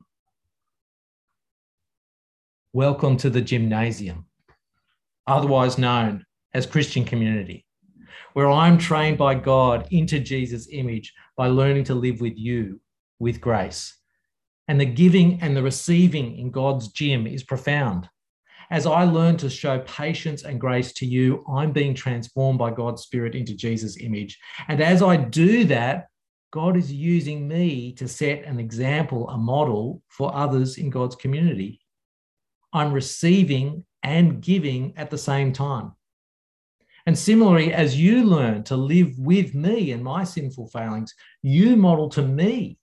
[2.73, 4.25] Welcome to the gymnasium,
[5.27, 7.65] otherwise known as Christian community,
[8.33, 12.79] where I'm trained by God into Jesus' image by learning to live with you
[13.19, 13.97] with grace.
[14.67, 18.09] And the giving and the receiving in God's gym is profound.
[18.69, 23.01] As I learn to show patience and grace to you, I'm being transformed by God's
[23.01, 24.39] Spirit into Jesus' image.
[24.69, 26.07] And as I do that,
[26.51, 31.81] God is using me to set an example, a model for others in God's community.
[32.73, 35.93] I'm receiving and giving at the same time.
[37.05, 42.09] And similarly, as you learn to live with me and my sinful failings, you model
[42.09, 42.77] to me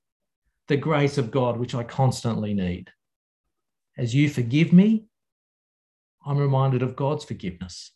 [0.66, 2.90] the grace of God, which I constantly need.
[3.96, 5.04] As you forgive me,
[6.26, 7.92] I'm reminded of God's forgiveness.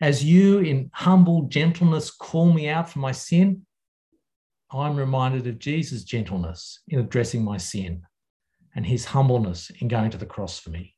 [0.00, 3.66] As you, in humble gentleness, call me out for my sin,
[4.70, 8.02] I'm reminded of Jesus' gentleness in addressing my sin
[8.74, 10.95] and his humbleness in going to the cross for me.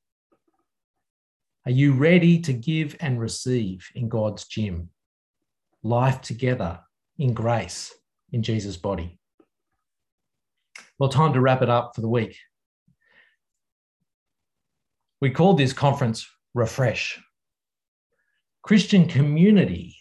[1.68, 4.88] Are you ready to give and receive in God's gym?
[5.82, 6.80] Life together
[7.18, 7.94] in grace
[8.32, 9.18] in Jesus' body.
[10.98, 12.38] Well, time to wrap it up for the week.
[15.20, 17.20] We called this conference Refresh.
[18.62, 19.94] Christian community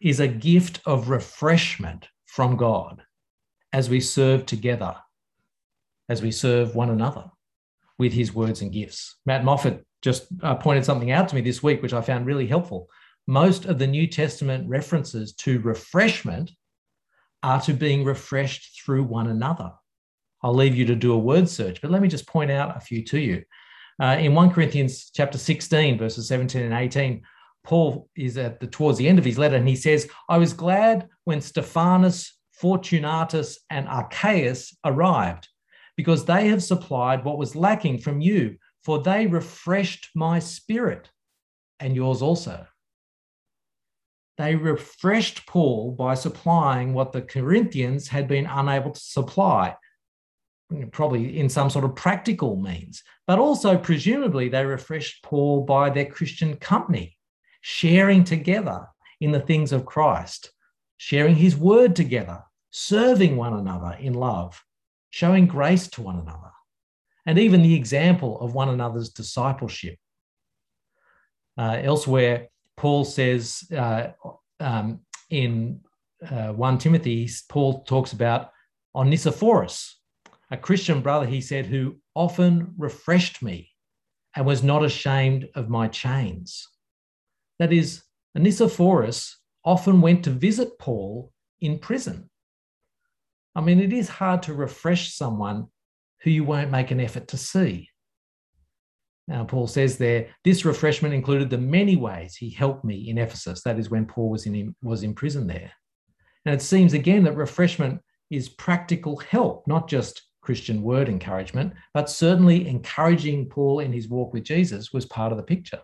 [0.00, 3.02] is a gift of refreshment from God
[3.72, 4.94] as we serve together,
[6.08, 7.24] as we serve one another
[7.98, 9.16] with his words and gifts.
[9.26, 12.46] Matt Moffat just uh, pointed something out to me this week, which I found really
[12.46, 12.88] helpful.
[13.26, 16.50] Most of the New Testament references to refreshment
[17.42, 19.72] are to being refreshed through one another.
[20.42, 22.80] I'll leave you to do a word search, but let me just point out a
[22.80, 23.42] few to you.
[24.00, 27.22] Uh, in 1 Corinthians chapter 16, verses 17 and 18,
[27.64, 30.52] Paul is at the towards the end of his letter, and he says, I was
[30.52, 35.48] glad when Stephanus, Fortunatus, and Achaicus arrived,
[35.96, 41.10] because they have supplied what was lacking from you, for they refreshed my spirit
[41.80, 42.66] and yours also.
[44.38, 49.74] They refreshed Paul by supplying what the Corinthians had been unable to supply,
[50.92, 56.06] probably in some sort of practical means, but also presumably they refreshed Paul by their
[56.06, 57.16] Christian company
[57.62, 58.86] sharing together
[59.20, 60.52] in the things of Christ,
[60.98, 64.62] sharing his word together, serving one another in love,
[65.16, 66.52] showing grace to one another,
[67.24, 69.96] and even the example of one another's discipleship.
[71.56, 74.08] Uh, elsewhere, Paul says uh,
[74.60, 75.00] um,
[75.30, 75.80] in
[76.30, 78.50] uh, 1 Timothy, Paul talks about
[78.94, 79.98] Onesiphorus,
[80.50, 83.70] a Christian brother, he said, who often refreshed me
[84.34, 86.68] and was not ashamed of my chains.
[87.58, 88.02] That is,
[88.36, 92.28] Onesiphorus often went to visit Paul in prison.
[93.56, 95.68] I mean, it is hard to refresh someone
[96.22, 97.88] who you won't make an effort to see.
[99.28, 103.62] Now, Paul says there, this refreshment included the many ways he helped me in Ephesus.
[103.62, 105.72] That is when Paul was in, was in prison there.
[106.44, 108.00] And it seems again that refreshment
[108.30, 114.34] is practical help, not just Christian word encouragement, but certainly encouraging Paul in his walk
[114.34, 115.80] with Jesus was part of the picture.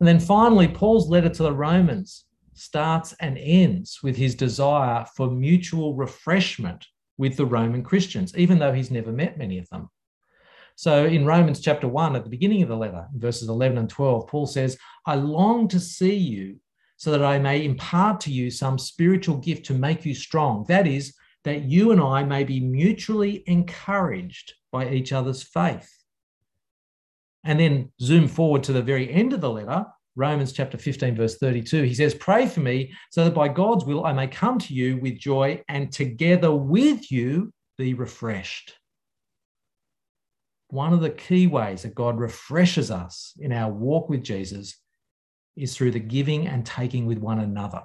[0.00, 2.24] And then finally, Paul's letter to the Romans
[2.54, 6.86] starts and ends with his desire for mutual refreshment
[7.18, 9.88] with the Roman Christians, even though he's never met many of them.
[10.76, 14.26] So in Romans chapter 1, at the beginning of the letter, verses 11 and 12,
[14.26, 14.76] Paul says,
[15.06, 16.56] I long to see you
[16.96, 20.64] so that I may impart to you some spiritual gift to make you strong.
[20.68, 25.90] That is, that you and I may be mutually encouraged by each other's faith.
[27.44, 29.86] And then zoom forward to the very end of the letter,
[30.16, 31.82] Romans chapter 15, verse 32.
[31.82, 34.98] He says, Pray for me so that by God's will I may come to you
[34.98, 38.74] with joy and together with you be refreshed.
[40.68, 44.76] One of the key ways that God refreshes us in our walk with Jesus
[45.56, 47.82] is through the giving and taking with one another.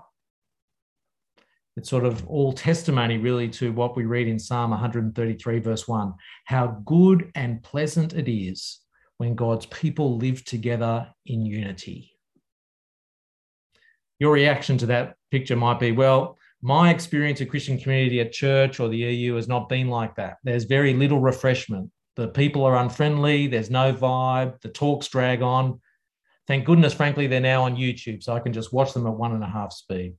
[1.77, 6.13] It's sort of all testimony, really, to what we read in Psalm 133, verse 1
[6.45, 8.79] how good and pleasant it is
[9.17, 12.11] when God's people live together in unity.
[14.19, 18.79] Your reaction to that picture might be well, my experience of Christian community at church
[18.79, 20.37] or the EU has not been like that.
[20.43, 21.89] There's very little refreshment.
[22.17, 25.79] The people are unfriendly, there's no vibe, the talks drag on.
[26.47, 29.33] Thank goodness, frankly, they're now on YouTube, so I can just watch them at one
[29.33, 30.15] and a half speed.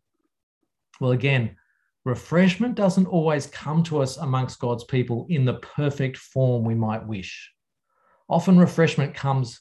[0.98, 1.56] Well, again,
[2.04, 7.06] refreshment doesn't always come to us amongst God's people in the perfect form we might
[7.06, 7.52] wish.
[8.30, 9.60] Often, refreshment comes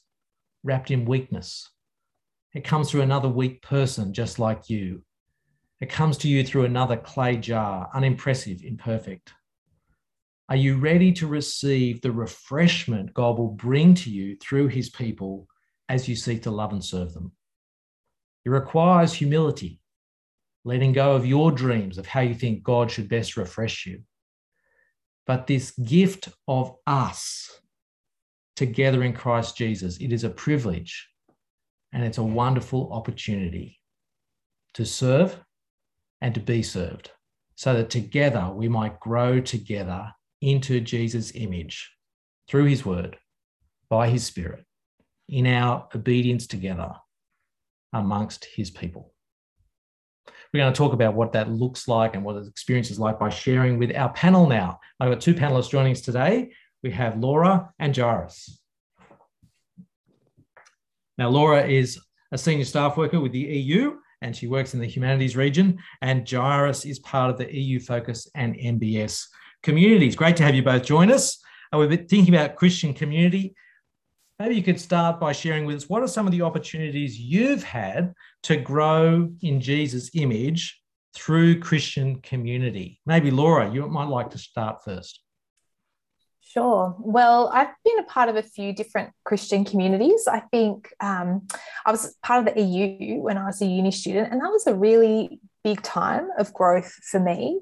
[0.64, 1.70] wrapped in weakness.
[2.54, 5.04] It comes through another weak person just like you.
[5.80, 9.34] It comes to you through another clay jar, unimpressive, imperfect.
[10.50, 15.48] Are you ready to receive the refreshment God will bring to you through his people
[15.90, 17.32] as you seek to love and serve them.
[18.46, 19.82] It requires humility,
[20.64, 24.04] letting go of your dreams of how you think God should best refresh you.
[25.26, 27.60] But this gift of us
[28.56, 31.10] together in Christ Jesus, it is a privilege
[31.92, 33.80] and it's a wonderful opportunity
[34.74, 35.40] to serve
[36.22, 37.12] and to be served
[37.56, 40.12] so that together we might grow together
[40.42, 41.92] into Jesus' image
[42.48, 43.18] through his word,
[43.90, 44.66] by his spirit
[45.28, 46.92] in our obedience together
[47.94, 49.14] amongst his people.
[50.54, 53.20] We're going to talk about what that looks like and what the experience is like
[53.20, 54.80] by sharing with our panel now.
[55.00, 56.54] I've got two panelists joining us today.
[56.82, 58.59] We have Laura and Jairus.
[61.20, 62.00] Now, Laura is
[62.32, 66.30] a senior staff worker with the EU and she works in the humanities region, and
[66.30, 69.24] Jairus is part of the EU Focus and MBS
[69.64, 70.16] communities.
[70.16, 71.40] Great to have you both join us.
[71.72, 73.56] Uh, we've been thinking about Christian community
[74.40, 77.64] maybe you could start by sharing with us what are some of the opportunities you've
[77.64, 78.14] had
[78.44, 80.82] to grow in Jesus' image
[81.14, 83.02] through Christian community?
[83.06, 85.22] Maybe Laura, you might like to start first.
[86.50, 86.96] Sure.
[86.98, 90.28] Well, I've been a part of a few different Christian communities.
[90.28, 91.48] I think um,
[91.86, 94.66] I was part of the EU when I was a uni student, and that was
[94.66, 97.60] a really big time of growth for me.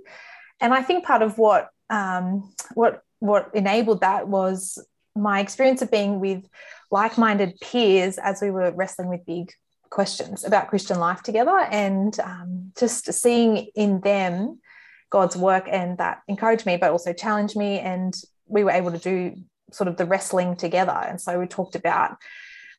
[0.62, 4.82] And I think part of what um, what what enabled that was
[5.18, 6.46] my experience of being with
[6.90, 9.52] like-minded peers as we were wrestling with big
[9.90, 14.62] questions about Christian life together, and um, just seeing in them
[15.10, 18.16] God's work, and that encouraged me, but also challenged me, and
[18.48, 19.36] we were able to do
[19.72, 20.92] sort of the wrestling together.
[20.92, 22.18] And so we talked about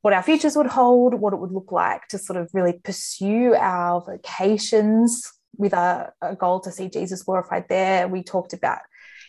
[0.03, 3.55] what our futures would hold, what it would look like to sort of really pursue
[3.55, 8.07] our vocations with a, a goal to see Jesus glorified there.
[8.09, 8.79] We talked about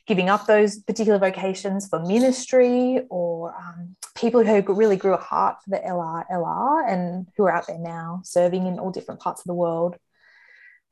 [0.05, 5.57] giving up those particular vocations for ministry or um, people who really grew a heart
[5.63, 9.45] for the LRLR and who are out there now serving in all different parts of
[9.45, 9.95] the world.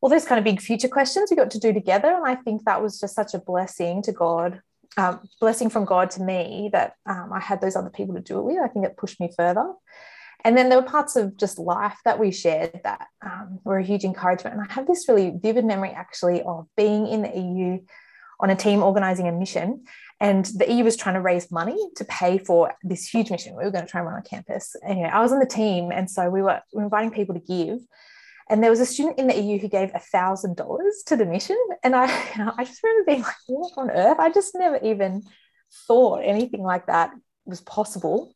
[0.02, 2.14] All those kind of big future questions we got to do together.
[2.14, 4.62] And I think that was just such a blessing to God,
[4.96, 8.40] um, blessing from God to me that um, I had those other people to do
[8.40, 8.58] it with.
[8.64, 9.74] I think it pushed me further.
[10.44, 13.84] And then there were parts of just life that we shared that um, were a
[13.84, 14.56] huge encouragement.
[14.56, 17.80] And I have this really vivid memory actually of being in the EU
[18.40, 19.86] on a team organizing a mission.
[20.20, 23.64] And the EU was trying to raise money to pay for this huge mission we
[23.64, 24.76] were going to try and run on campus.
[24.86, 25.92] Anyway, I was on the team.
[25.92, 27.80] And so we were, we were inviting people to give.
[28.50, 31.26] And there was a student in the EU who gave a thousand dollars to the
[31.26, 31.58] mission.
[31.84, 32.06] And I,
[32.58, 34.20] I just remember being like, what on earth?
[34.20, 35.24] I just never even
[35.88, 37.12] thought anything like that
[37.46, 38.34] was possible.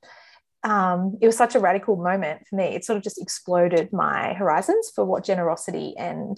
[0.63, 2.65] Um, it was such a radical moment for me.
[2.65, 6.37] It sort of just exploded my horizons for what generosity and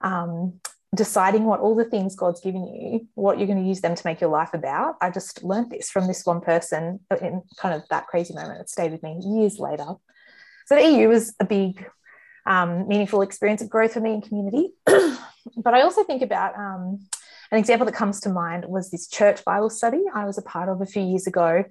[0.00, 0.60] um,
[0.94, 4.06] deciding what all the things God's given you, what you're going to use them to
[4.06, 4.96] make your life about.
[5.00, 8.60] I just learned this from this one person in kind of that crazy moment.
[8.60, 9.86] It stayed with me years later.
[10.66, 11.86] So the EU was a big,
[12.46, 14.70] um, meaningful experience of growth for me in community.
[14.86, 17.06] but I also think about um,
[17.50, 20.68] an example that comes to mind was this church Bible study I was a part
[20.68, 21.64] of a few years ago.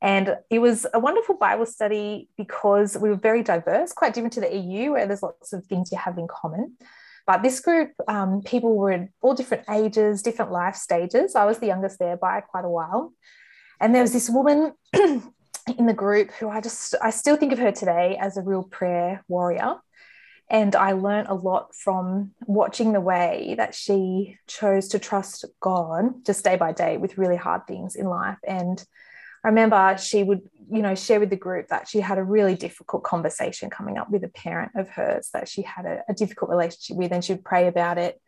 [0.00, 4.40] And it was a wonderful Bible study because we were very diverse, quite different to
[4.40, 6.76] the EU, where there's lots of things you have in common.
[7.24, 11.36] But this group, um, people were all different ages, different life stages.
[11.36, 13.12] I was the youngest there by quite a while.
[13.80, 17.60] And there was this woman in the group who I just, I still think of
[17.60, 19.76] her today as a real prayer warrior.
[20.52, 26.26] And I learned a lot from watching the way that she chose to trust God
[26.26, 28.36] just day by day with really hard things in life.
[28.46, 28.84] And
[29.42, 32.54] I remember she would, you know, share with the group that she had a really
[32.54, 36.50] difficult conversation coming up with a parent of hers that she had a, a difficult
[36.50, 38.20] relationship with, and she'd pray about it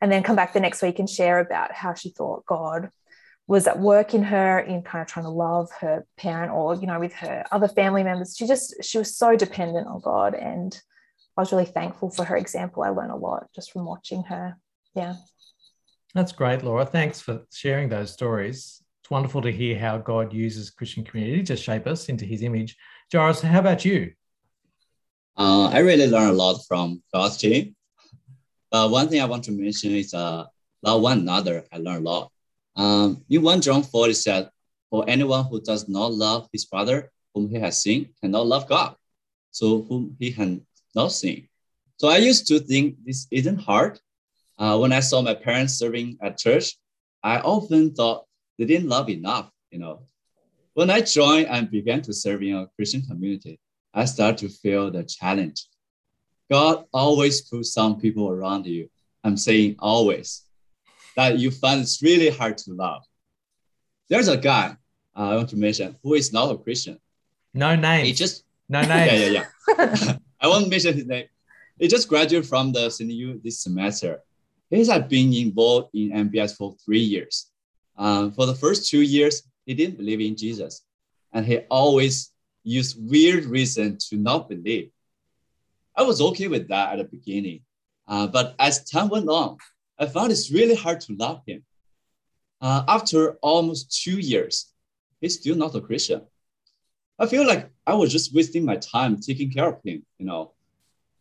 [0.00, 2.90] and then come back the next week and share about how she thought God
[3.48, 6.86] was at work in her in kind of trying to love her parent or you
[6.86, 10.82] know with her other family members she just she was so dependent on god and
[11.36, 14.56] i was really thankful for her example i learned a lot just from watching her
[14.94, 15.14] yeah
[16.14, 20.70] that's great laura thanks for sharing those stories it's wonderful to hear how God uses
[20.70, 22.76] Christian community to shape us into his image.
[23.12, 24.10] Jairus, how about you?
[25.36, 27.76] Uh, I really learned a lot from God's team.
[28.68, 30.46] But one thing I want to mention is uh,
[30.82, 31.62] love one another.
[31.72, 32.32] I learned a lot.
[32.74, 34.50] Um, in 1 John 4, it said,
[34.90, 38.96] For anyone who does not love his brother whom he has seen cannot love God,
[39.52, 40.58] so whom he has
[40.96, 41.48] not seen.
[41.98, 44.00] So I used to think this isn't hard.
[44.58, 46.76] Uh, when I saw my parents serving at church,
[47.22, 48.26] I often thought
[48.58, 50.00] they didn't love enough, you know.
[50.74, 53.58] When I joined and began to serve in a Christian community,
[53.94, 55.66] I started to feel the challenge.
[56.50, 58.88] God always puts some people around you.
[59.24, 60.42] I'm saying always
[61.16, 63.02] that you find it's really hard to love.
[64.08, 64.76] There's a guy
[65.16, 66.98] uh, I want to mention who is not a Christian.
[67.54, 68.04] No name.
[68.04, 69.08] He just no name.
[69.08, 69.44] yeah, yeah,
[69.78, 70.16] yeah.
[70.46, 71.26] I won't mention his name.
[71.76, 74.22] He just graduated from the CNU this semester.
[74.70, 77.50] He's has been involved in MBS for three years.
[77.98, 80.84] Um, for the first two years, he didn't believe in Jesus.
[81.32, 82.30] And he always
[82.62, 84.92] used weird reason to not believe.
[85.96, 87.62] I was okay with that at the beginning.
[88.06, 89.56] Uh, but as time went on,
[89.98, 91.64] I found it's really hard to love him.
[92.60, 94.72] Uh, after almost two years,
[95.20, 96.22] he's still not a Christian.
[97.18, 100.52] I feel like I was just wasting my time taking care of him, you know.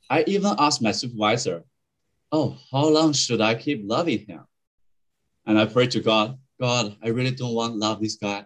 [0.10, 1.64] I even asked my supervisor,
[2.32, 4.42] oh, how long should I keep loving him?
[5.46, 8.46] And I prayed to God, God, I really don't want to love this guy.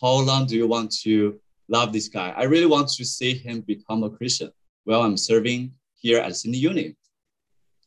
[0.00, 2.32] How long do you want to love this guy?
[2.36, 4.52] I really want to see him become a Christian
[4.84, 6.96] while I'm serving here at CNU Uni.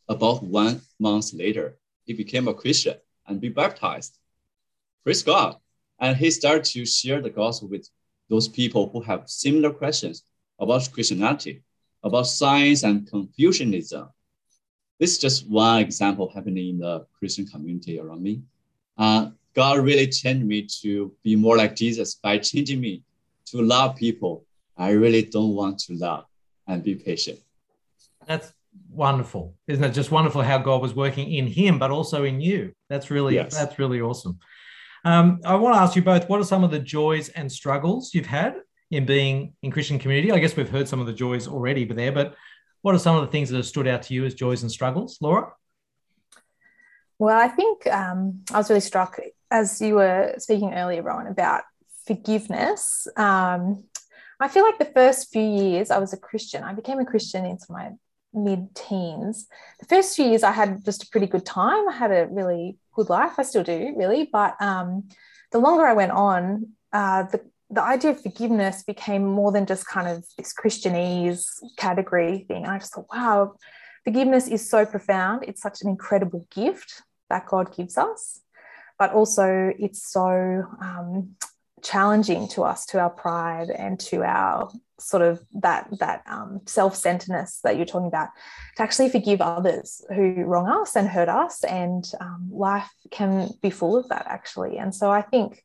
[0.09, 2.95] About one month later, he became a Christian
[3.27, 4.17] and be baptized.
[5.03, 5.57] Praise God.
[5.99, 7.87] And he started to share the gospel with
[8.33, 10.23] those people who have similar questions
[10.63, 11.55] about Christianity,
[12.03, 14.05] about science and Confucianism.
[14.99, 18.35] This is just one example happening in the Christian community around me
[18.97, 23.03] uh, God really changed me to be more like Jesus by changing me
[23.47, 24.45] to love people.
[24.77, 26.25] I really don't want to love
[26.67, 27.39] and be patient.
[28.25, 28.53] That's
[28.89, 29.91] wonderful, isn't it?
[29.91, 32.73] Just wonderful how God was working in him, but also in you.
[32.89, 33.55] That's really yes.
[33.55, 34.39] that's really awesome.
[35.03, 38.13] Um, I want to ask you both: What are some of the joys and struggles
[38.13, 38.55] you've had
[38.91, 40.31] in being in Christian community?
[40.31, 42.11] I guess we've heard some of the joys already, but there.
[42.11, 42.35] But
[42.81, 44.71] what are some of the things that have stood out to you as joys and
[44.71, 45.51] struggles, Laura?
[47.19, 51.63] Well, I think um, I was really struck as you were speaking earlier, Rowan, about
[52.05, 53.07] forgiveness.
[53.15, 53.83] Um,
[54.39, 57.45] I feel like the first few years I was a Christian, I became a Christian
[57.45, 57.91] into my
[58.33, 59.47] mid teens.
[59.79, 61.87] The first few years I had just a pretty good time.
[61.89, 63.33] I had a really good life.
[63.37, 64.29] I still do, really.
[64.31, 65.09] But um,
[65.51, 67.41] the longer I went on, uh, the
[67.73, 72.63] the idea of forgiveness became more than just kind of this Christianese category thing.
[72.63, 73.55] And I just thought, wow,
[74.03, 75.43] forgiveness is so profound.
[75.47, 78.41] It's such an incredible gift that God gives us,
[78.99, 81.35] but also it's so um,
[81.81, 84.71] challenging to us, to our pride, and to our
[85.03, 88.29] sort of that that um, self-centeredness that you're talking about,
[88.77, 93.69] to actually forgive others who wrong us and hurt us, and um, life can be
[93.69, 94.77] full of that actually.
[94.77, 95.63] And so I think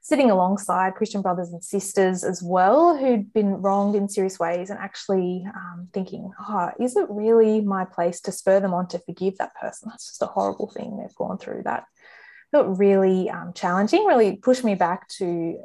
[0.00, 4.78] sitting alongside Christian brothers and sisters as well who'd been wronged in serious ways and
[4.78, 9.36] actually um, thinking, oh, is it really my place to spur them on to forgive
[9.36, 9.88] that person?
[9.90, 11.62] That's just a horrible thing they've gone through.
[11.64, 11.84] That
[12.52, 15.58] felt really um, challenging, really pushed me back to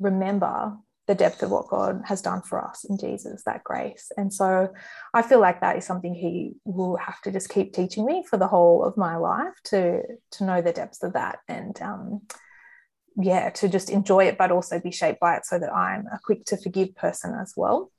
[0.00, 0.76] remember
[1.06, 4.10] the depth of what God has done for us in Jesus, that grace.
[4.16, 4.72] And so
[5.12, 8.38] I feel like that is something He will have to just keep teaching me for
[8.38, 10.02] the whole of my life to
[10.32, 12.22] to know the depths of that and um,
[13.16, 16.18] yeah, to just enjoy it, but also be shaped by it, so that I'm a
[16.22, 17.90] quick to forgive person as well.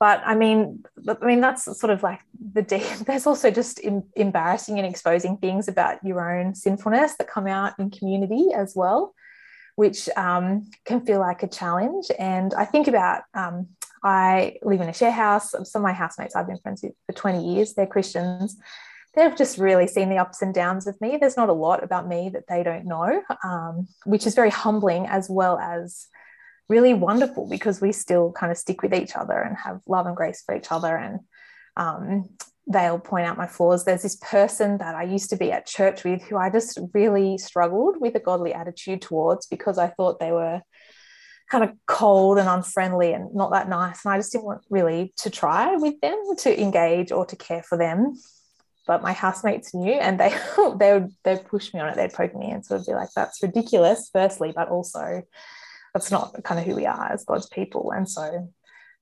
[0.00, 2.20] But I mean, I mean that's sort of like
[2.52, 2.82] the deep.
[3.06, 7.78] There's also just in, embarrassing and exposing things about your own sinfulness that come out
[7.78, 9.14] in community as well
[9.76, 12.06] which um, can feel like a challenge.
[12.18, 13.68] And I think about um,
[14.02, 15.50] I live in a share house.
[15.50, 18.56] Some of my housemates I've been friends with for 20 years, they're Christians.
[19.14, 21.18] They've just really seen the ups and downs of me.
[21.18, 25.06] There's not a lot about me that they don't know, um, which is very humbling
[25.06, 26.06] as well as
[26.68, 30.16] really wonderful because we still kind of stick with each other and have love and
[30.16, 30.96] grace for each other.
[30.96, 31.20] And
[31.76, 32.30] um,
[32.66, 33.84] they'll point out my flaws.
[33.84, 37.38] There's this person that I used to be at church with who I just really
[37.38, 40.62] struggled with a godly attitude towards because I thought they were
[41.50, 44.04] kind of cold and unfriendly and not that nice.
[44.04, 47.62] And I just didn't want really to try with them to engage or to care
[47.62, 48.14] for them.
[48.86, 50.30] But my housemates knew and they
[50.78, 53.10] they would they'd push me on it, they'd poke me and sort of be like,
[53.14, 55.22] that's ridiculous, firstly, but also
[55.94, 57.92] that's not kind of who we are as God's people.
[57.94, 58.48] And so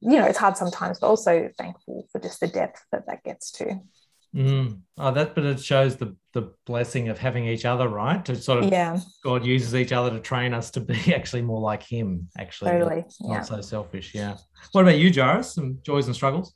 [0.01, 3.51] you know, it's hard sometimes, but also thankful for just the depth that that gets
[3.53, 3.81] to.
[4.35, 4.81] Mm.
[4.97, 8.25] Oh, that, but it shows the the blessing of having each other, right?
[8.27, 11.61] To sort of, yeah, God uses each other to train us to be actually more
[11.61, 12.29] like Him.
[12.39, 13.43] Actually, totally, not yeah.
[13.43, 14.15] so selfish.
[14.15, 14.37] Yeah.
[14.73, 15.55] What about you, Jairus?
[15.55, 16.55] Some joys and struggles?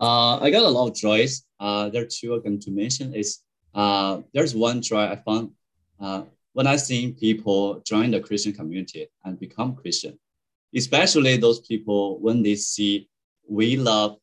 [0.00, 1.44] Uh, I got a lot of joys.
[1.60, 3.14] Uh, there are two I'm going to mention.
[3.14, 3.38] Is
[3.74, 5.52] uh, there's one joy I found
[6.00, 6.22] uh,
[6.52, 10.18] when I see people join the Christian community and become Christian
[10.74, 13.08] especially those people when they see
[13.48, 14.16] we love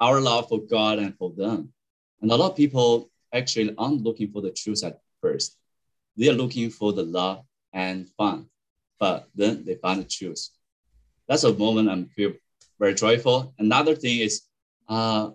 [0.00, 1.72] our love for God and for them.
[2.20, 5.56] And a lot of people actually aren't looking for the truth at first.
[6.16, 8.46] They are looking for the love and fun,
[8.98, 10.48] but then they find the truth.
[11.28, 12.32] That's a moment I feel
[12.78, 13.54] very joyful.
[13.58, 14.42] Another thing is
[14.88, 15.30] uh,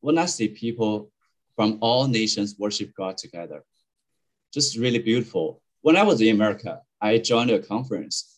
[0.00, 1.10] when I see people
[1.56, 3.62] from all nations worship God together,
[4.52, 5.60] just really beautiful.
[5.82, 8.33] When I was in America, I joined a conference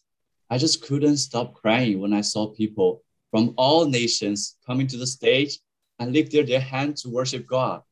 [0.48, 5.06] I just couldn't stop crying when I saw people from all nations coming to the
[5.06, 5.58] stage
[5.98, 7.82] and lifted their hand to worship God.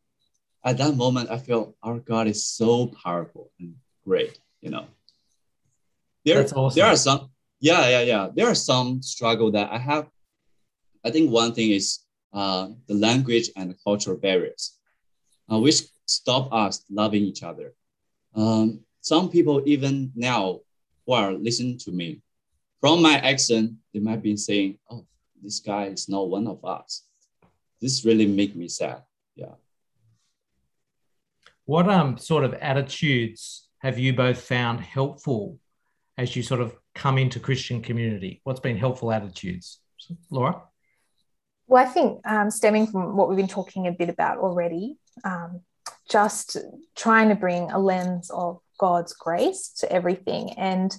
[0.65, 3.75] At that moment, I felt our God is so powerful and
[4.05, 4.87] great, you know.
[6.25, 6.75] There, awesome.
[6.75, 7.31] there are some,
[7.61, 8.29] yeah, yeah, yeah.
[8.35, 10.09] There are some struggle that I have.
[11.05, 12.01] I think one thing is
[12.33, 14.79] uh, the language and cultural barriers,
[15.53, 17.75] uh, which stop us loving each other.
[18.35, 20.61] Um, some people even now
[21.07, 22.23] who are listening to me
[22.85, 25.07] from my accent, they might be saying, oh,
[25.43, 27.05] this guy is not one of us.
[27.81, 29.01] This really make me sad.
[29.35, 29.55] Yeah.
[31.65, 35.59] What um sort of attitudes have you both found helpful
[36.19, 38.43] as you sort of come into Christian community?
[38.45, 39.81] What's been helpful attitudes?
[40.31, 40.61] Laura?
[41.67, 45.63] Well, I think um, stemming from what we've been talking a bit about already, um,
[46.11, 46.59] just
[46.95, 50.53] trying to bring a lens of God's grace to everything.
[50.59, 50.95] And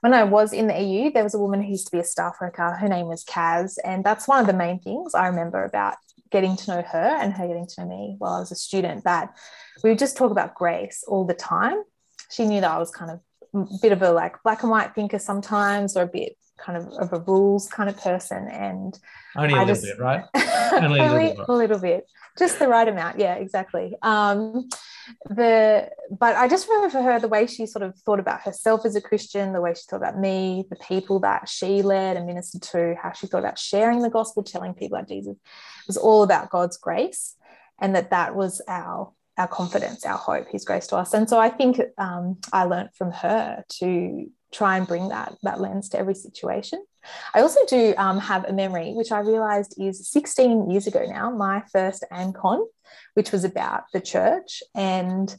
[0.00, 2.04] when I was in the EU, there was a woman who used to be a
[2.04, 2.72] staff worker.
[2.72, 3.76] Her name was Kaz.
[3.84, 5.96] And that's one of the main things I remember about
[6.30, 9.04] getting to know her and her getting to know me while I was a student
[9.04, 9.36] that
[9.82, 11.82] we would just talk about grace all the time.
[12.30, 13.20] She knew that I was kind of
[13.54, 16.86] a bit of a like black and white thinker sometimes or a bit kind of
[16.98, 18.98] of a rules kind of person and
[19.36, 20.24] only a I little just, bit right
[20.74, 21.48] only, a, little bit.
[21.48, 22.06] little bit
[22.38, 24.68] just the right amount yeah exactly um
[25.28, 28.84] the but I just remember for her the way she sort of thought about herself
[28.84, 32.26] as a Christian, the way she thought about me, the people that she led and
[32.26, 35.96] ministered to, how she thought about sharing the gospel, telling people about Jesus, it was
[35.96, 37.36] all about God's grace,
[37.80, 41.14] and that that was our our confidence, our hope, His grace to us.
[41.14, 45.60] And so I think um, I learned from her to try and bring that that
[45.60, 46.84] lens to every situation.
[47.34, 51.30] I also do um, have a memory, which I realized is 16 years ago now,
[51.30, 52.66] my first ANCON
[53.14, 54.62] which was about the church.
[54.74, 55.34] And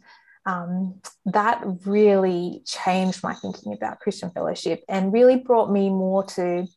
[0.46, 6.68] um, that really changed my thinking about Christian fellowship and really brought me more to,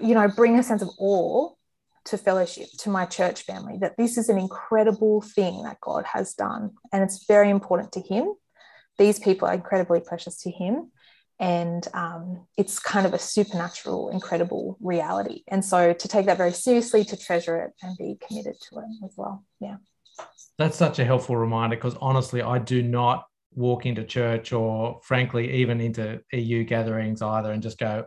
[0.00, 1.50] you know, bring a sense of awe
[2.06, 6.34] to fellowship, to my church family, that this is an incredible thing that God has
[6.34, 6.72] done.
[6.92, 8.34] And it's very important to Him.
[8.98, 10.92] These people are incredibly precious to Him
[11.40, 15.42] and um, it's kind of a supernatural, incredible reality.
[15.48, 19.04] And so to take that very seriously, to treasure it and be committed to it
[19.04, 19.44] as well.
[19.60, 19.76] Yeah.
[20.58, 25.52] That's such a helpful reminder because honestly, I do not walk into church or frankly
[25.54, 28.04] even into EU gatherings either and just go,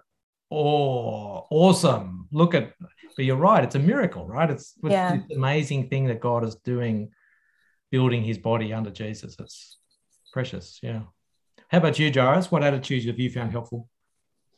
[0.50, 2.28] oh, awesome.
[2.32, 2.74] Look at,
[3.18, 3.64] but you're right.
[3.64, 4.50] It's a miracle, right?
[4.50, 5.16] It's, yeah.
[5.16, 7.10] it's amazing thing that God is doing,
[7.92, 9.36] building his body under Jesus.
[9.38, 9.78] It's
[10.32, 10.80] precious.
[10.82, 11.02] Yeah.
[11.70, 12.50] How about you, Jairus?
[12.50, 13.90] What attitudes have you found helpful?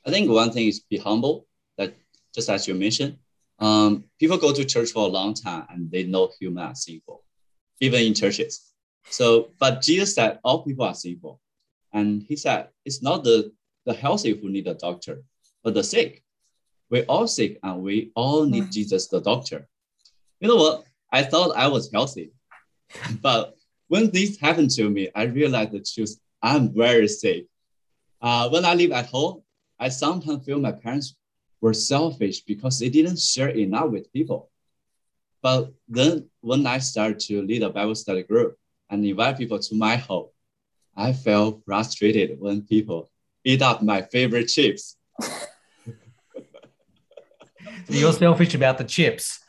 [0.06, 1.48] I think one thing is be humble.
[1.78, 1.96] That
[2.36, 3.18] just as you mentioned,
[3.58, 7.24] um, people go to church for a long time and they know human are sinful,
[7.80, 8.74] even in churches.
[9.10, 11.40] So, but Jesus said all people are sinful,
[11.94, 13.52] and he said it's not the
[13.86, 15.24] the healthy who need a doctor,
[15.64, 16.24] but the sick.
[16.92, 18.72] We're all sick, and we all need mm.
[18.72, 19.68] Jesus, the doctor.
[20.40, 20.84] You know what?
[21.12, 22.32] I thought I was healthy,
[23.22, 23.56] but
[23.88, 26.20] when this happened to me, I realized the truth.
[26.42, 27.48] I'm very sick.
[28.22, 29.44] Uh, when I live at home,
[29.80, 31.16] I sometimes feel my parents
[31.62, 34.50] were selfish because they didn't share enough with people.
[35.42, 38.58] But then when I started to lead a Bible study group
[38.90, 40.28] and invite people to my home,
[40.96, 43.10] I felt frustrated when people
[43.46, 44.98] eat up my favorite chips.
[47.88, 49.40] You're selfish about the chips.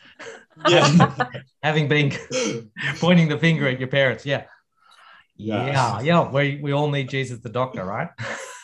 [0.69, 1.15] Yeah.
[1.63, 2.13] Having been
[2.99, 4.25] pointing the finger at your parents.
[4.25, 4.45] Yeah.
[5.41, 5.67] Yeah.
[5.67, 6.01] Yeah.
[6.03, 6.31] yeah.
[6.31, 8.09] We, we all need Jesus the doctor, right?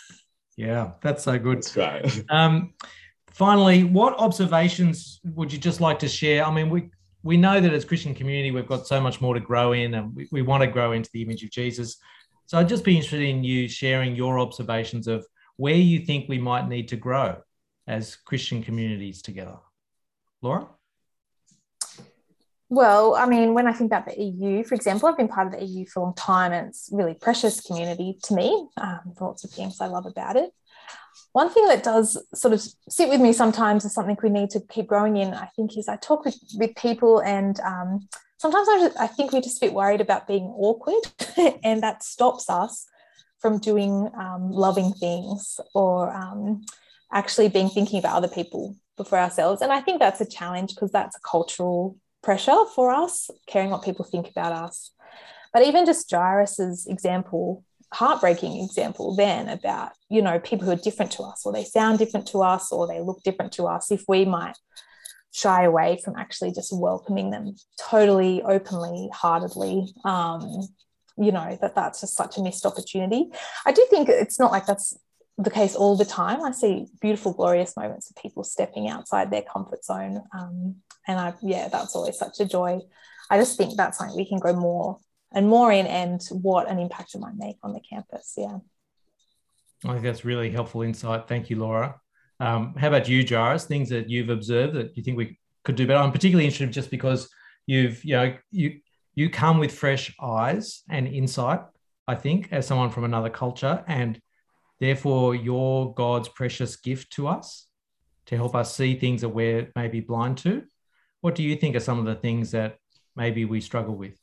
[0.57, 0.93] yeah.
[1.03, 1.63] That's so good.
[1.63, 2.25] That's right.
[2.31, 2.75] Um,
[3.31, 6.45] finally, what observations would you just like to share?
[6.45, 6.91] I mean, we
[7.23, 10.15] we know that as Christian community, we've got so much more to grow in, and
[10.15, 11.97] we, we want to grow into the image of Jesus.
[12.47, 16.39] So I'd just be interested in you sharing your observations of where you think we
[16.39, 17.39] might need to grow
[17.89, 19.57] as Christian communities together.
[20.41, 20.69] Laura?
[22.69, 25.53] Well, I mean, when I think about the EU, for example, I've been part of
[25.53, 28.69] the EU for a long time and it's really precious community to me.
[28.77, 30.51] Um, lots of things I love about it.
[31.33, 34.61] One thing that does sort of sit with me sometimes is something we need to
[34.61, 38.09] keep growing in, I think, is I talk with, with people and um,
[38.39, 41.05] sometimes I, just, I think we're just a bit worried about being awkward
[41.63, 42.87] and that stops us
[43.39, 46.65] from doing um, loving things or um,
[47.13, 49.63] actually being thinking about other people before ourselves.
[49.63, 51.97] And I think that's a challenge because that's a cultural
[52.27, 54.91] pressure for us, caring what people think about us.
[55.53, 57.65] But even just Jairus's example,
[57.95, 62.01] heartbreaking example then about, you know, people who are different to us or they sound
[62.01, 64.57] different to us or they look different to us, if we might
[65.31, 70.67] shy away from actually just welcoming them totally openly heartedly um,
[71.19, 73.27] you know that that's just such a missed opportunity
[73.67, 74.95] i do think it's not like that's
[75.39, 79.43] the case all the time i see beautiful glorious moments of people stepping outside their
[79.43, 80.77] comfort zone um,
[81.07, 82.79] and i yeah that's always such a joy
[83.31, 84.99] i just think that's something we can grow more
[85.35, 88.59] and more in and what an impact it might make on the campus yeah
[89.85, 91.29] I think that's really helpful insight.
[91.29, 92.01] Thank you, Laura.
[92.41, 93.65] Um, how about you, Jairus?
[93.65, 96.01] Things that you've observed that you think we could do better?
[96.01, 97.29] I'm particularly interested just because
[97.67, 98.81] you've, you know, you
[99.15, 101.61] you come with fresh eyes and insight.
[102.07, 104.21] I think as someone from another culture, and
[104.81, 107.67] therefore you're God's precious gift to us
[108.27, 110.65] to help us see things that we're maybe blind to.
[111.21, 112.79] What do you think are some of the things that
[113.15, 114.19] maybe we struggle with?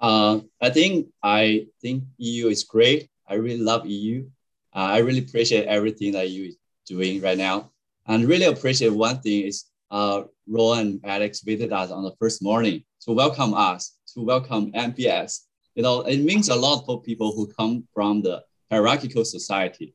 [0.00, 3.10] Uh, I think I think EU is great.
[3.28, 4.28] I really love EU.
[4.74, 6.54] Uh, I really appreciate everything that you
[6.86, 7.72] doing right now.
[8.06, 12.82] And really appreciate one thing is uh, and Alex visited us on the first morning
[13.02, 15.40] to welcome us, to welcome MBS.
[15.74, 19.94] You know, it means a lot for people who come from the hierarchical society.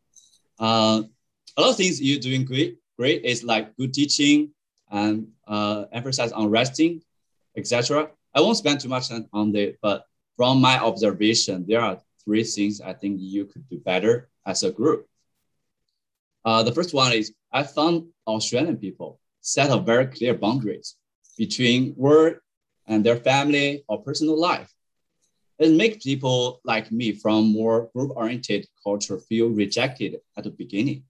[0.60, 1.04] Uh,
[1.58, 2.78] a lot of things you're doing great.
[2.98, 4.52] Great is like good teaching
[4.92, 7.02] and uh, emphasize on resting,
[7.58, 8.10] etc.
[8.36, 10.06] I won't spend too much time on it, but
[10.38, 14.72] from my observation, there are three things I think you could do better as a
[14.72, 15.08] group.
[16.46, 20.96] Uh, the first one is I found Australian people set up very clear boundaries
[21.38, 22.42] between work
[22.88, 24.72] and their family or personal life.
[25.60, 31.04] It makes people like me from more group-oriented culture feel rejected at the beginning.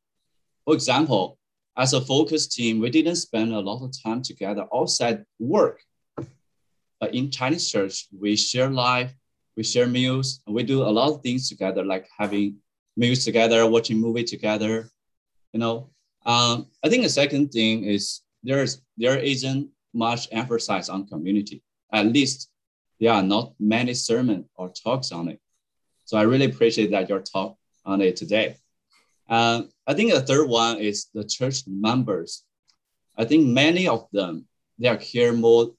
[0.65, 1.37] For example,
[1.77, 5.81] as a focus team, we didn't spend a lot of time together outside work.
[6.99, 9.13] But in Chinese church, we share life,
[9.57, 12.57] we share meals, and we do a lot of things together, like having
[12.95, 14.89] meals together, watching movie together,
[15.51, 15.89] you know.
[16.25, 21.61] Um, I think the second thing is there's there isn't much emphasis on community.
[21.91, 22.49] At least
[23.07, 25.39] are not many sermon or talks on it.
[26.05, 28.57] So I really appreciate that your talk on it today.
[29.29, 32.43] Um, I think the third one is the church members.
[33.17, 34.45] I think many of them
[34.79, 35.71] they are care more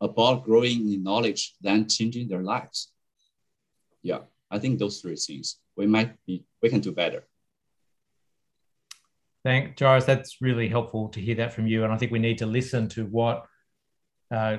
[0.00, 2.92] about growing in knowledge than changing their lives.
[4.02, 7.26] Yeah, I think those three things we might be we can do better.
[9.44, 10.04] Thank Jairus.
[10.04, 11.84] That's really helpful to hear that from you.
[11.84, 13.46] And I think we need to listen to what
[14.30, 14.58] uh,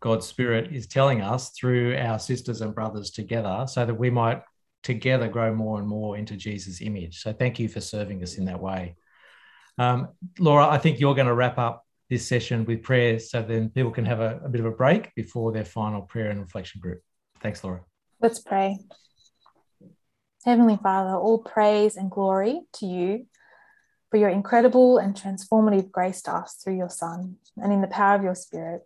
[0.00, 4.42] God's Spirit is telling us through our sisters and brothers together so that we might
[4.82, 7.22] together grow more and more into Jesus' image.
[7.22, 8.96] So thank you for serving us in that way.
[9.78, 13.70] Um, Laura, I think you're going to wrap up this session with prayer so then
[13.70, 16.80] people can have a, a bit of a break before their final prayer and reflection
[16.80, 17.00] group.
[17.40, 17.82] Thanks, Laura.
[18.20, 18.78] Let's pray.
[20.44, 23.26] Heavenly Father, all praise and glory to you
[24.10, 28.16] for your incredible and transformative grace to us through your Son and in the power
[28.16, 28.82] of your Spirit,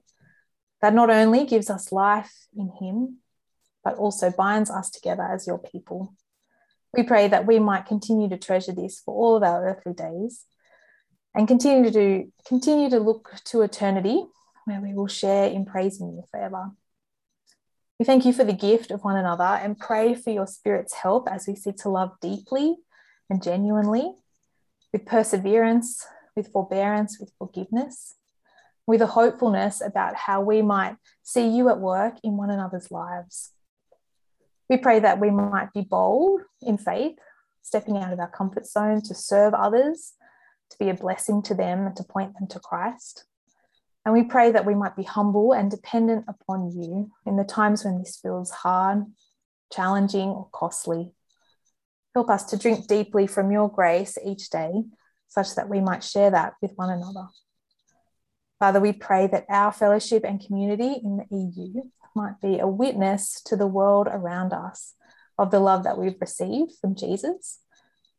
[0.85, 3.17] that not only gives us life in Him,
[3.83, 6.15] but also binds us together as your people.
[6.93, 10.45] We pray that we might continue to treasure this for all of our earthly days
[11.35, 14.27] and continue to do continue to look to eternity
[14.67, 16.73] where we will share in praising you forever.
[17.99, 21.31] We thank you for the gift of one another and pray for your spirit's help
[21.31, 22.77] as we seek to love deeply
[23.31, 24.13] and genuinely,
[24.93, 26.07] with perseverance,
[26.37, 28.17] with forbearance, with forgiveness,
[28.87, 33.51] with a hopefulness about how we might see you at work in one another's lives.
[34.69, 37.17] We pray that we might be bold in faith,
[37.63, 40.13] stepping out of our comfort zone to serve others,
[40.71, 43.25] to be a blessing to them, and to point them to Christ.
[44.05, 47.85] And we pray that we might be humble and dependent upon you in the times
[47.85, 49.05] when this feels hard,
[49.73, 51.13] challenging, or costly.
[52.15, 54.85] Help us to drink deeply from your grace each day,
[55.29, 57.29] such that we might share that with one another.
[58.59, 61.83] Father, we pray that our fellowship and community in the EU
[62.15, 64.95] might be a witness to the world around us
[65.39, 67.59] of the love that we've received from Jesus.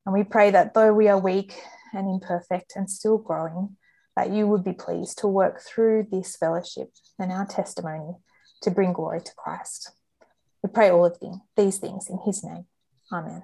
[0.06, 1.56] And we pray that though we are weak
[1.94, 3.78] and imperfect and still growing,
[4.16, 8.14] that you would be pleased to work through this fellowship and our testimony
[8.62, 9.92] to bring glory to Christ.
[10.64, 11.18] We pray all of
[11.56, 12.66] these things in his name.
[13.12, 13.44] Amen.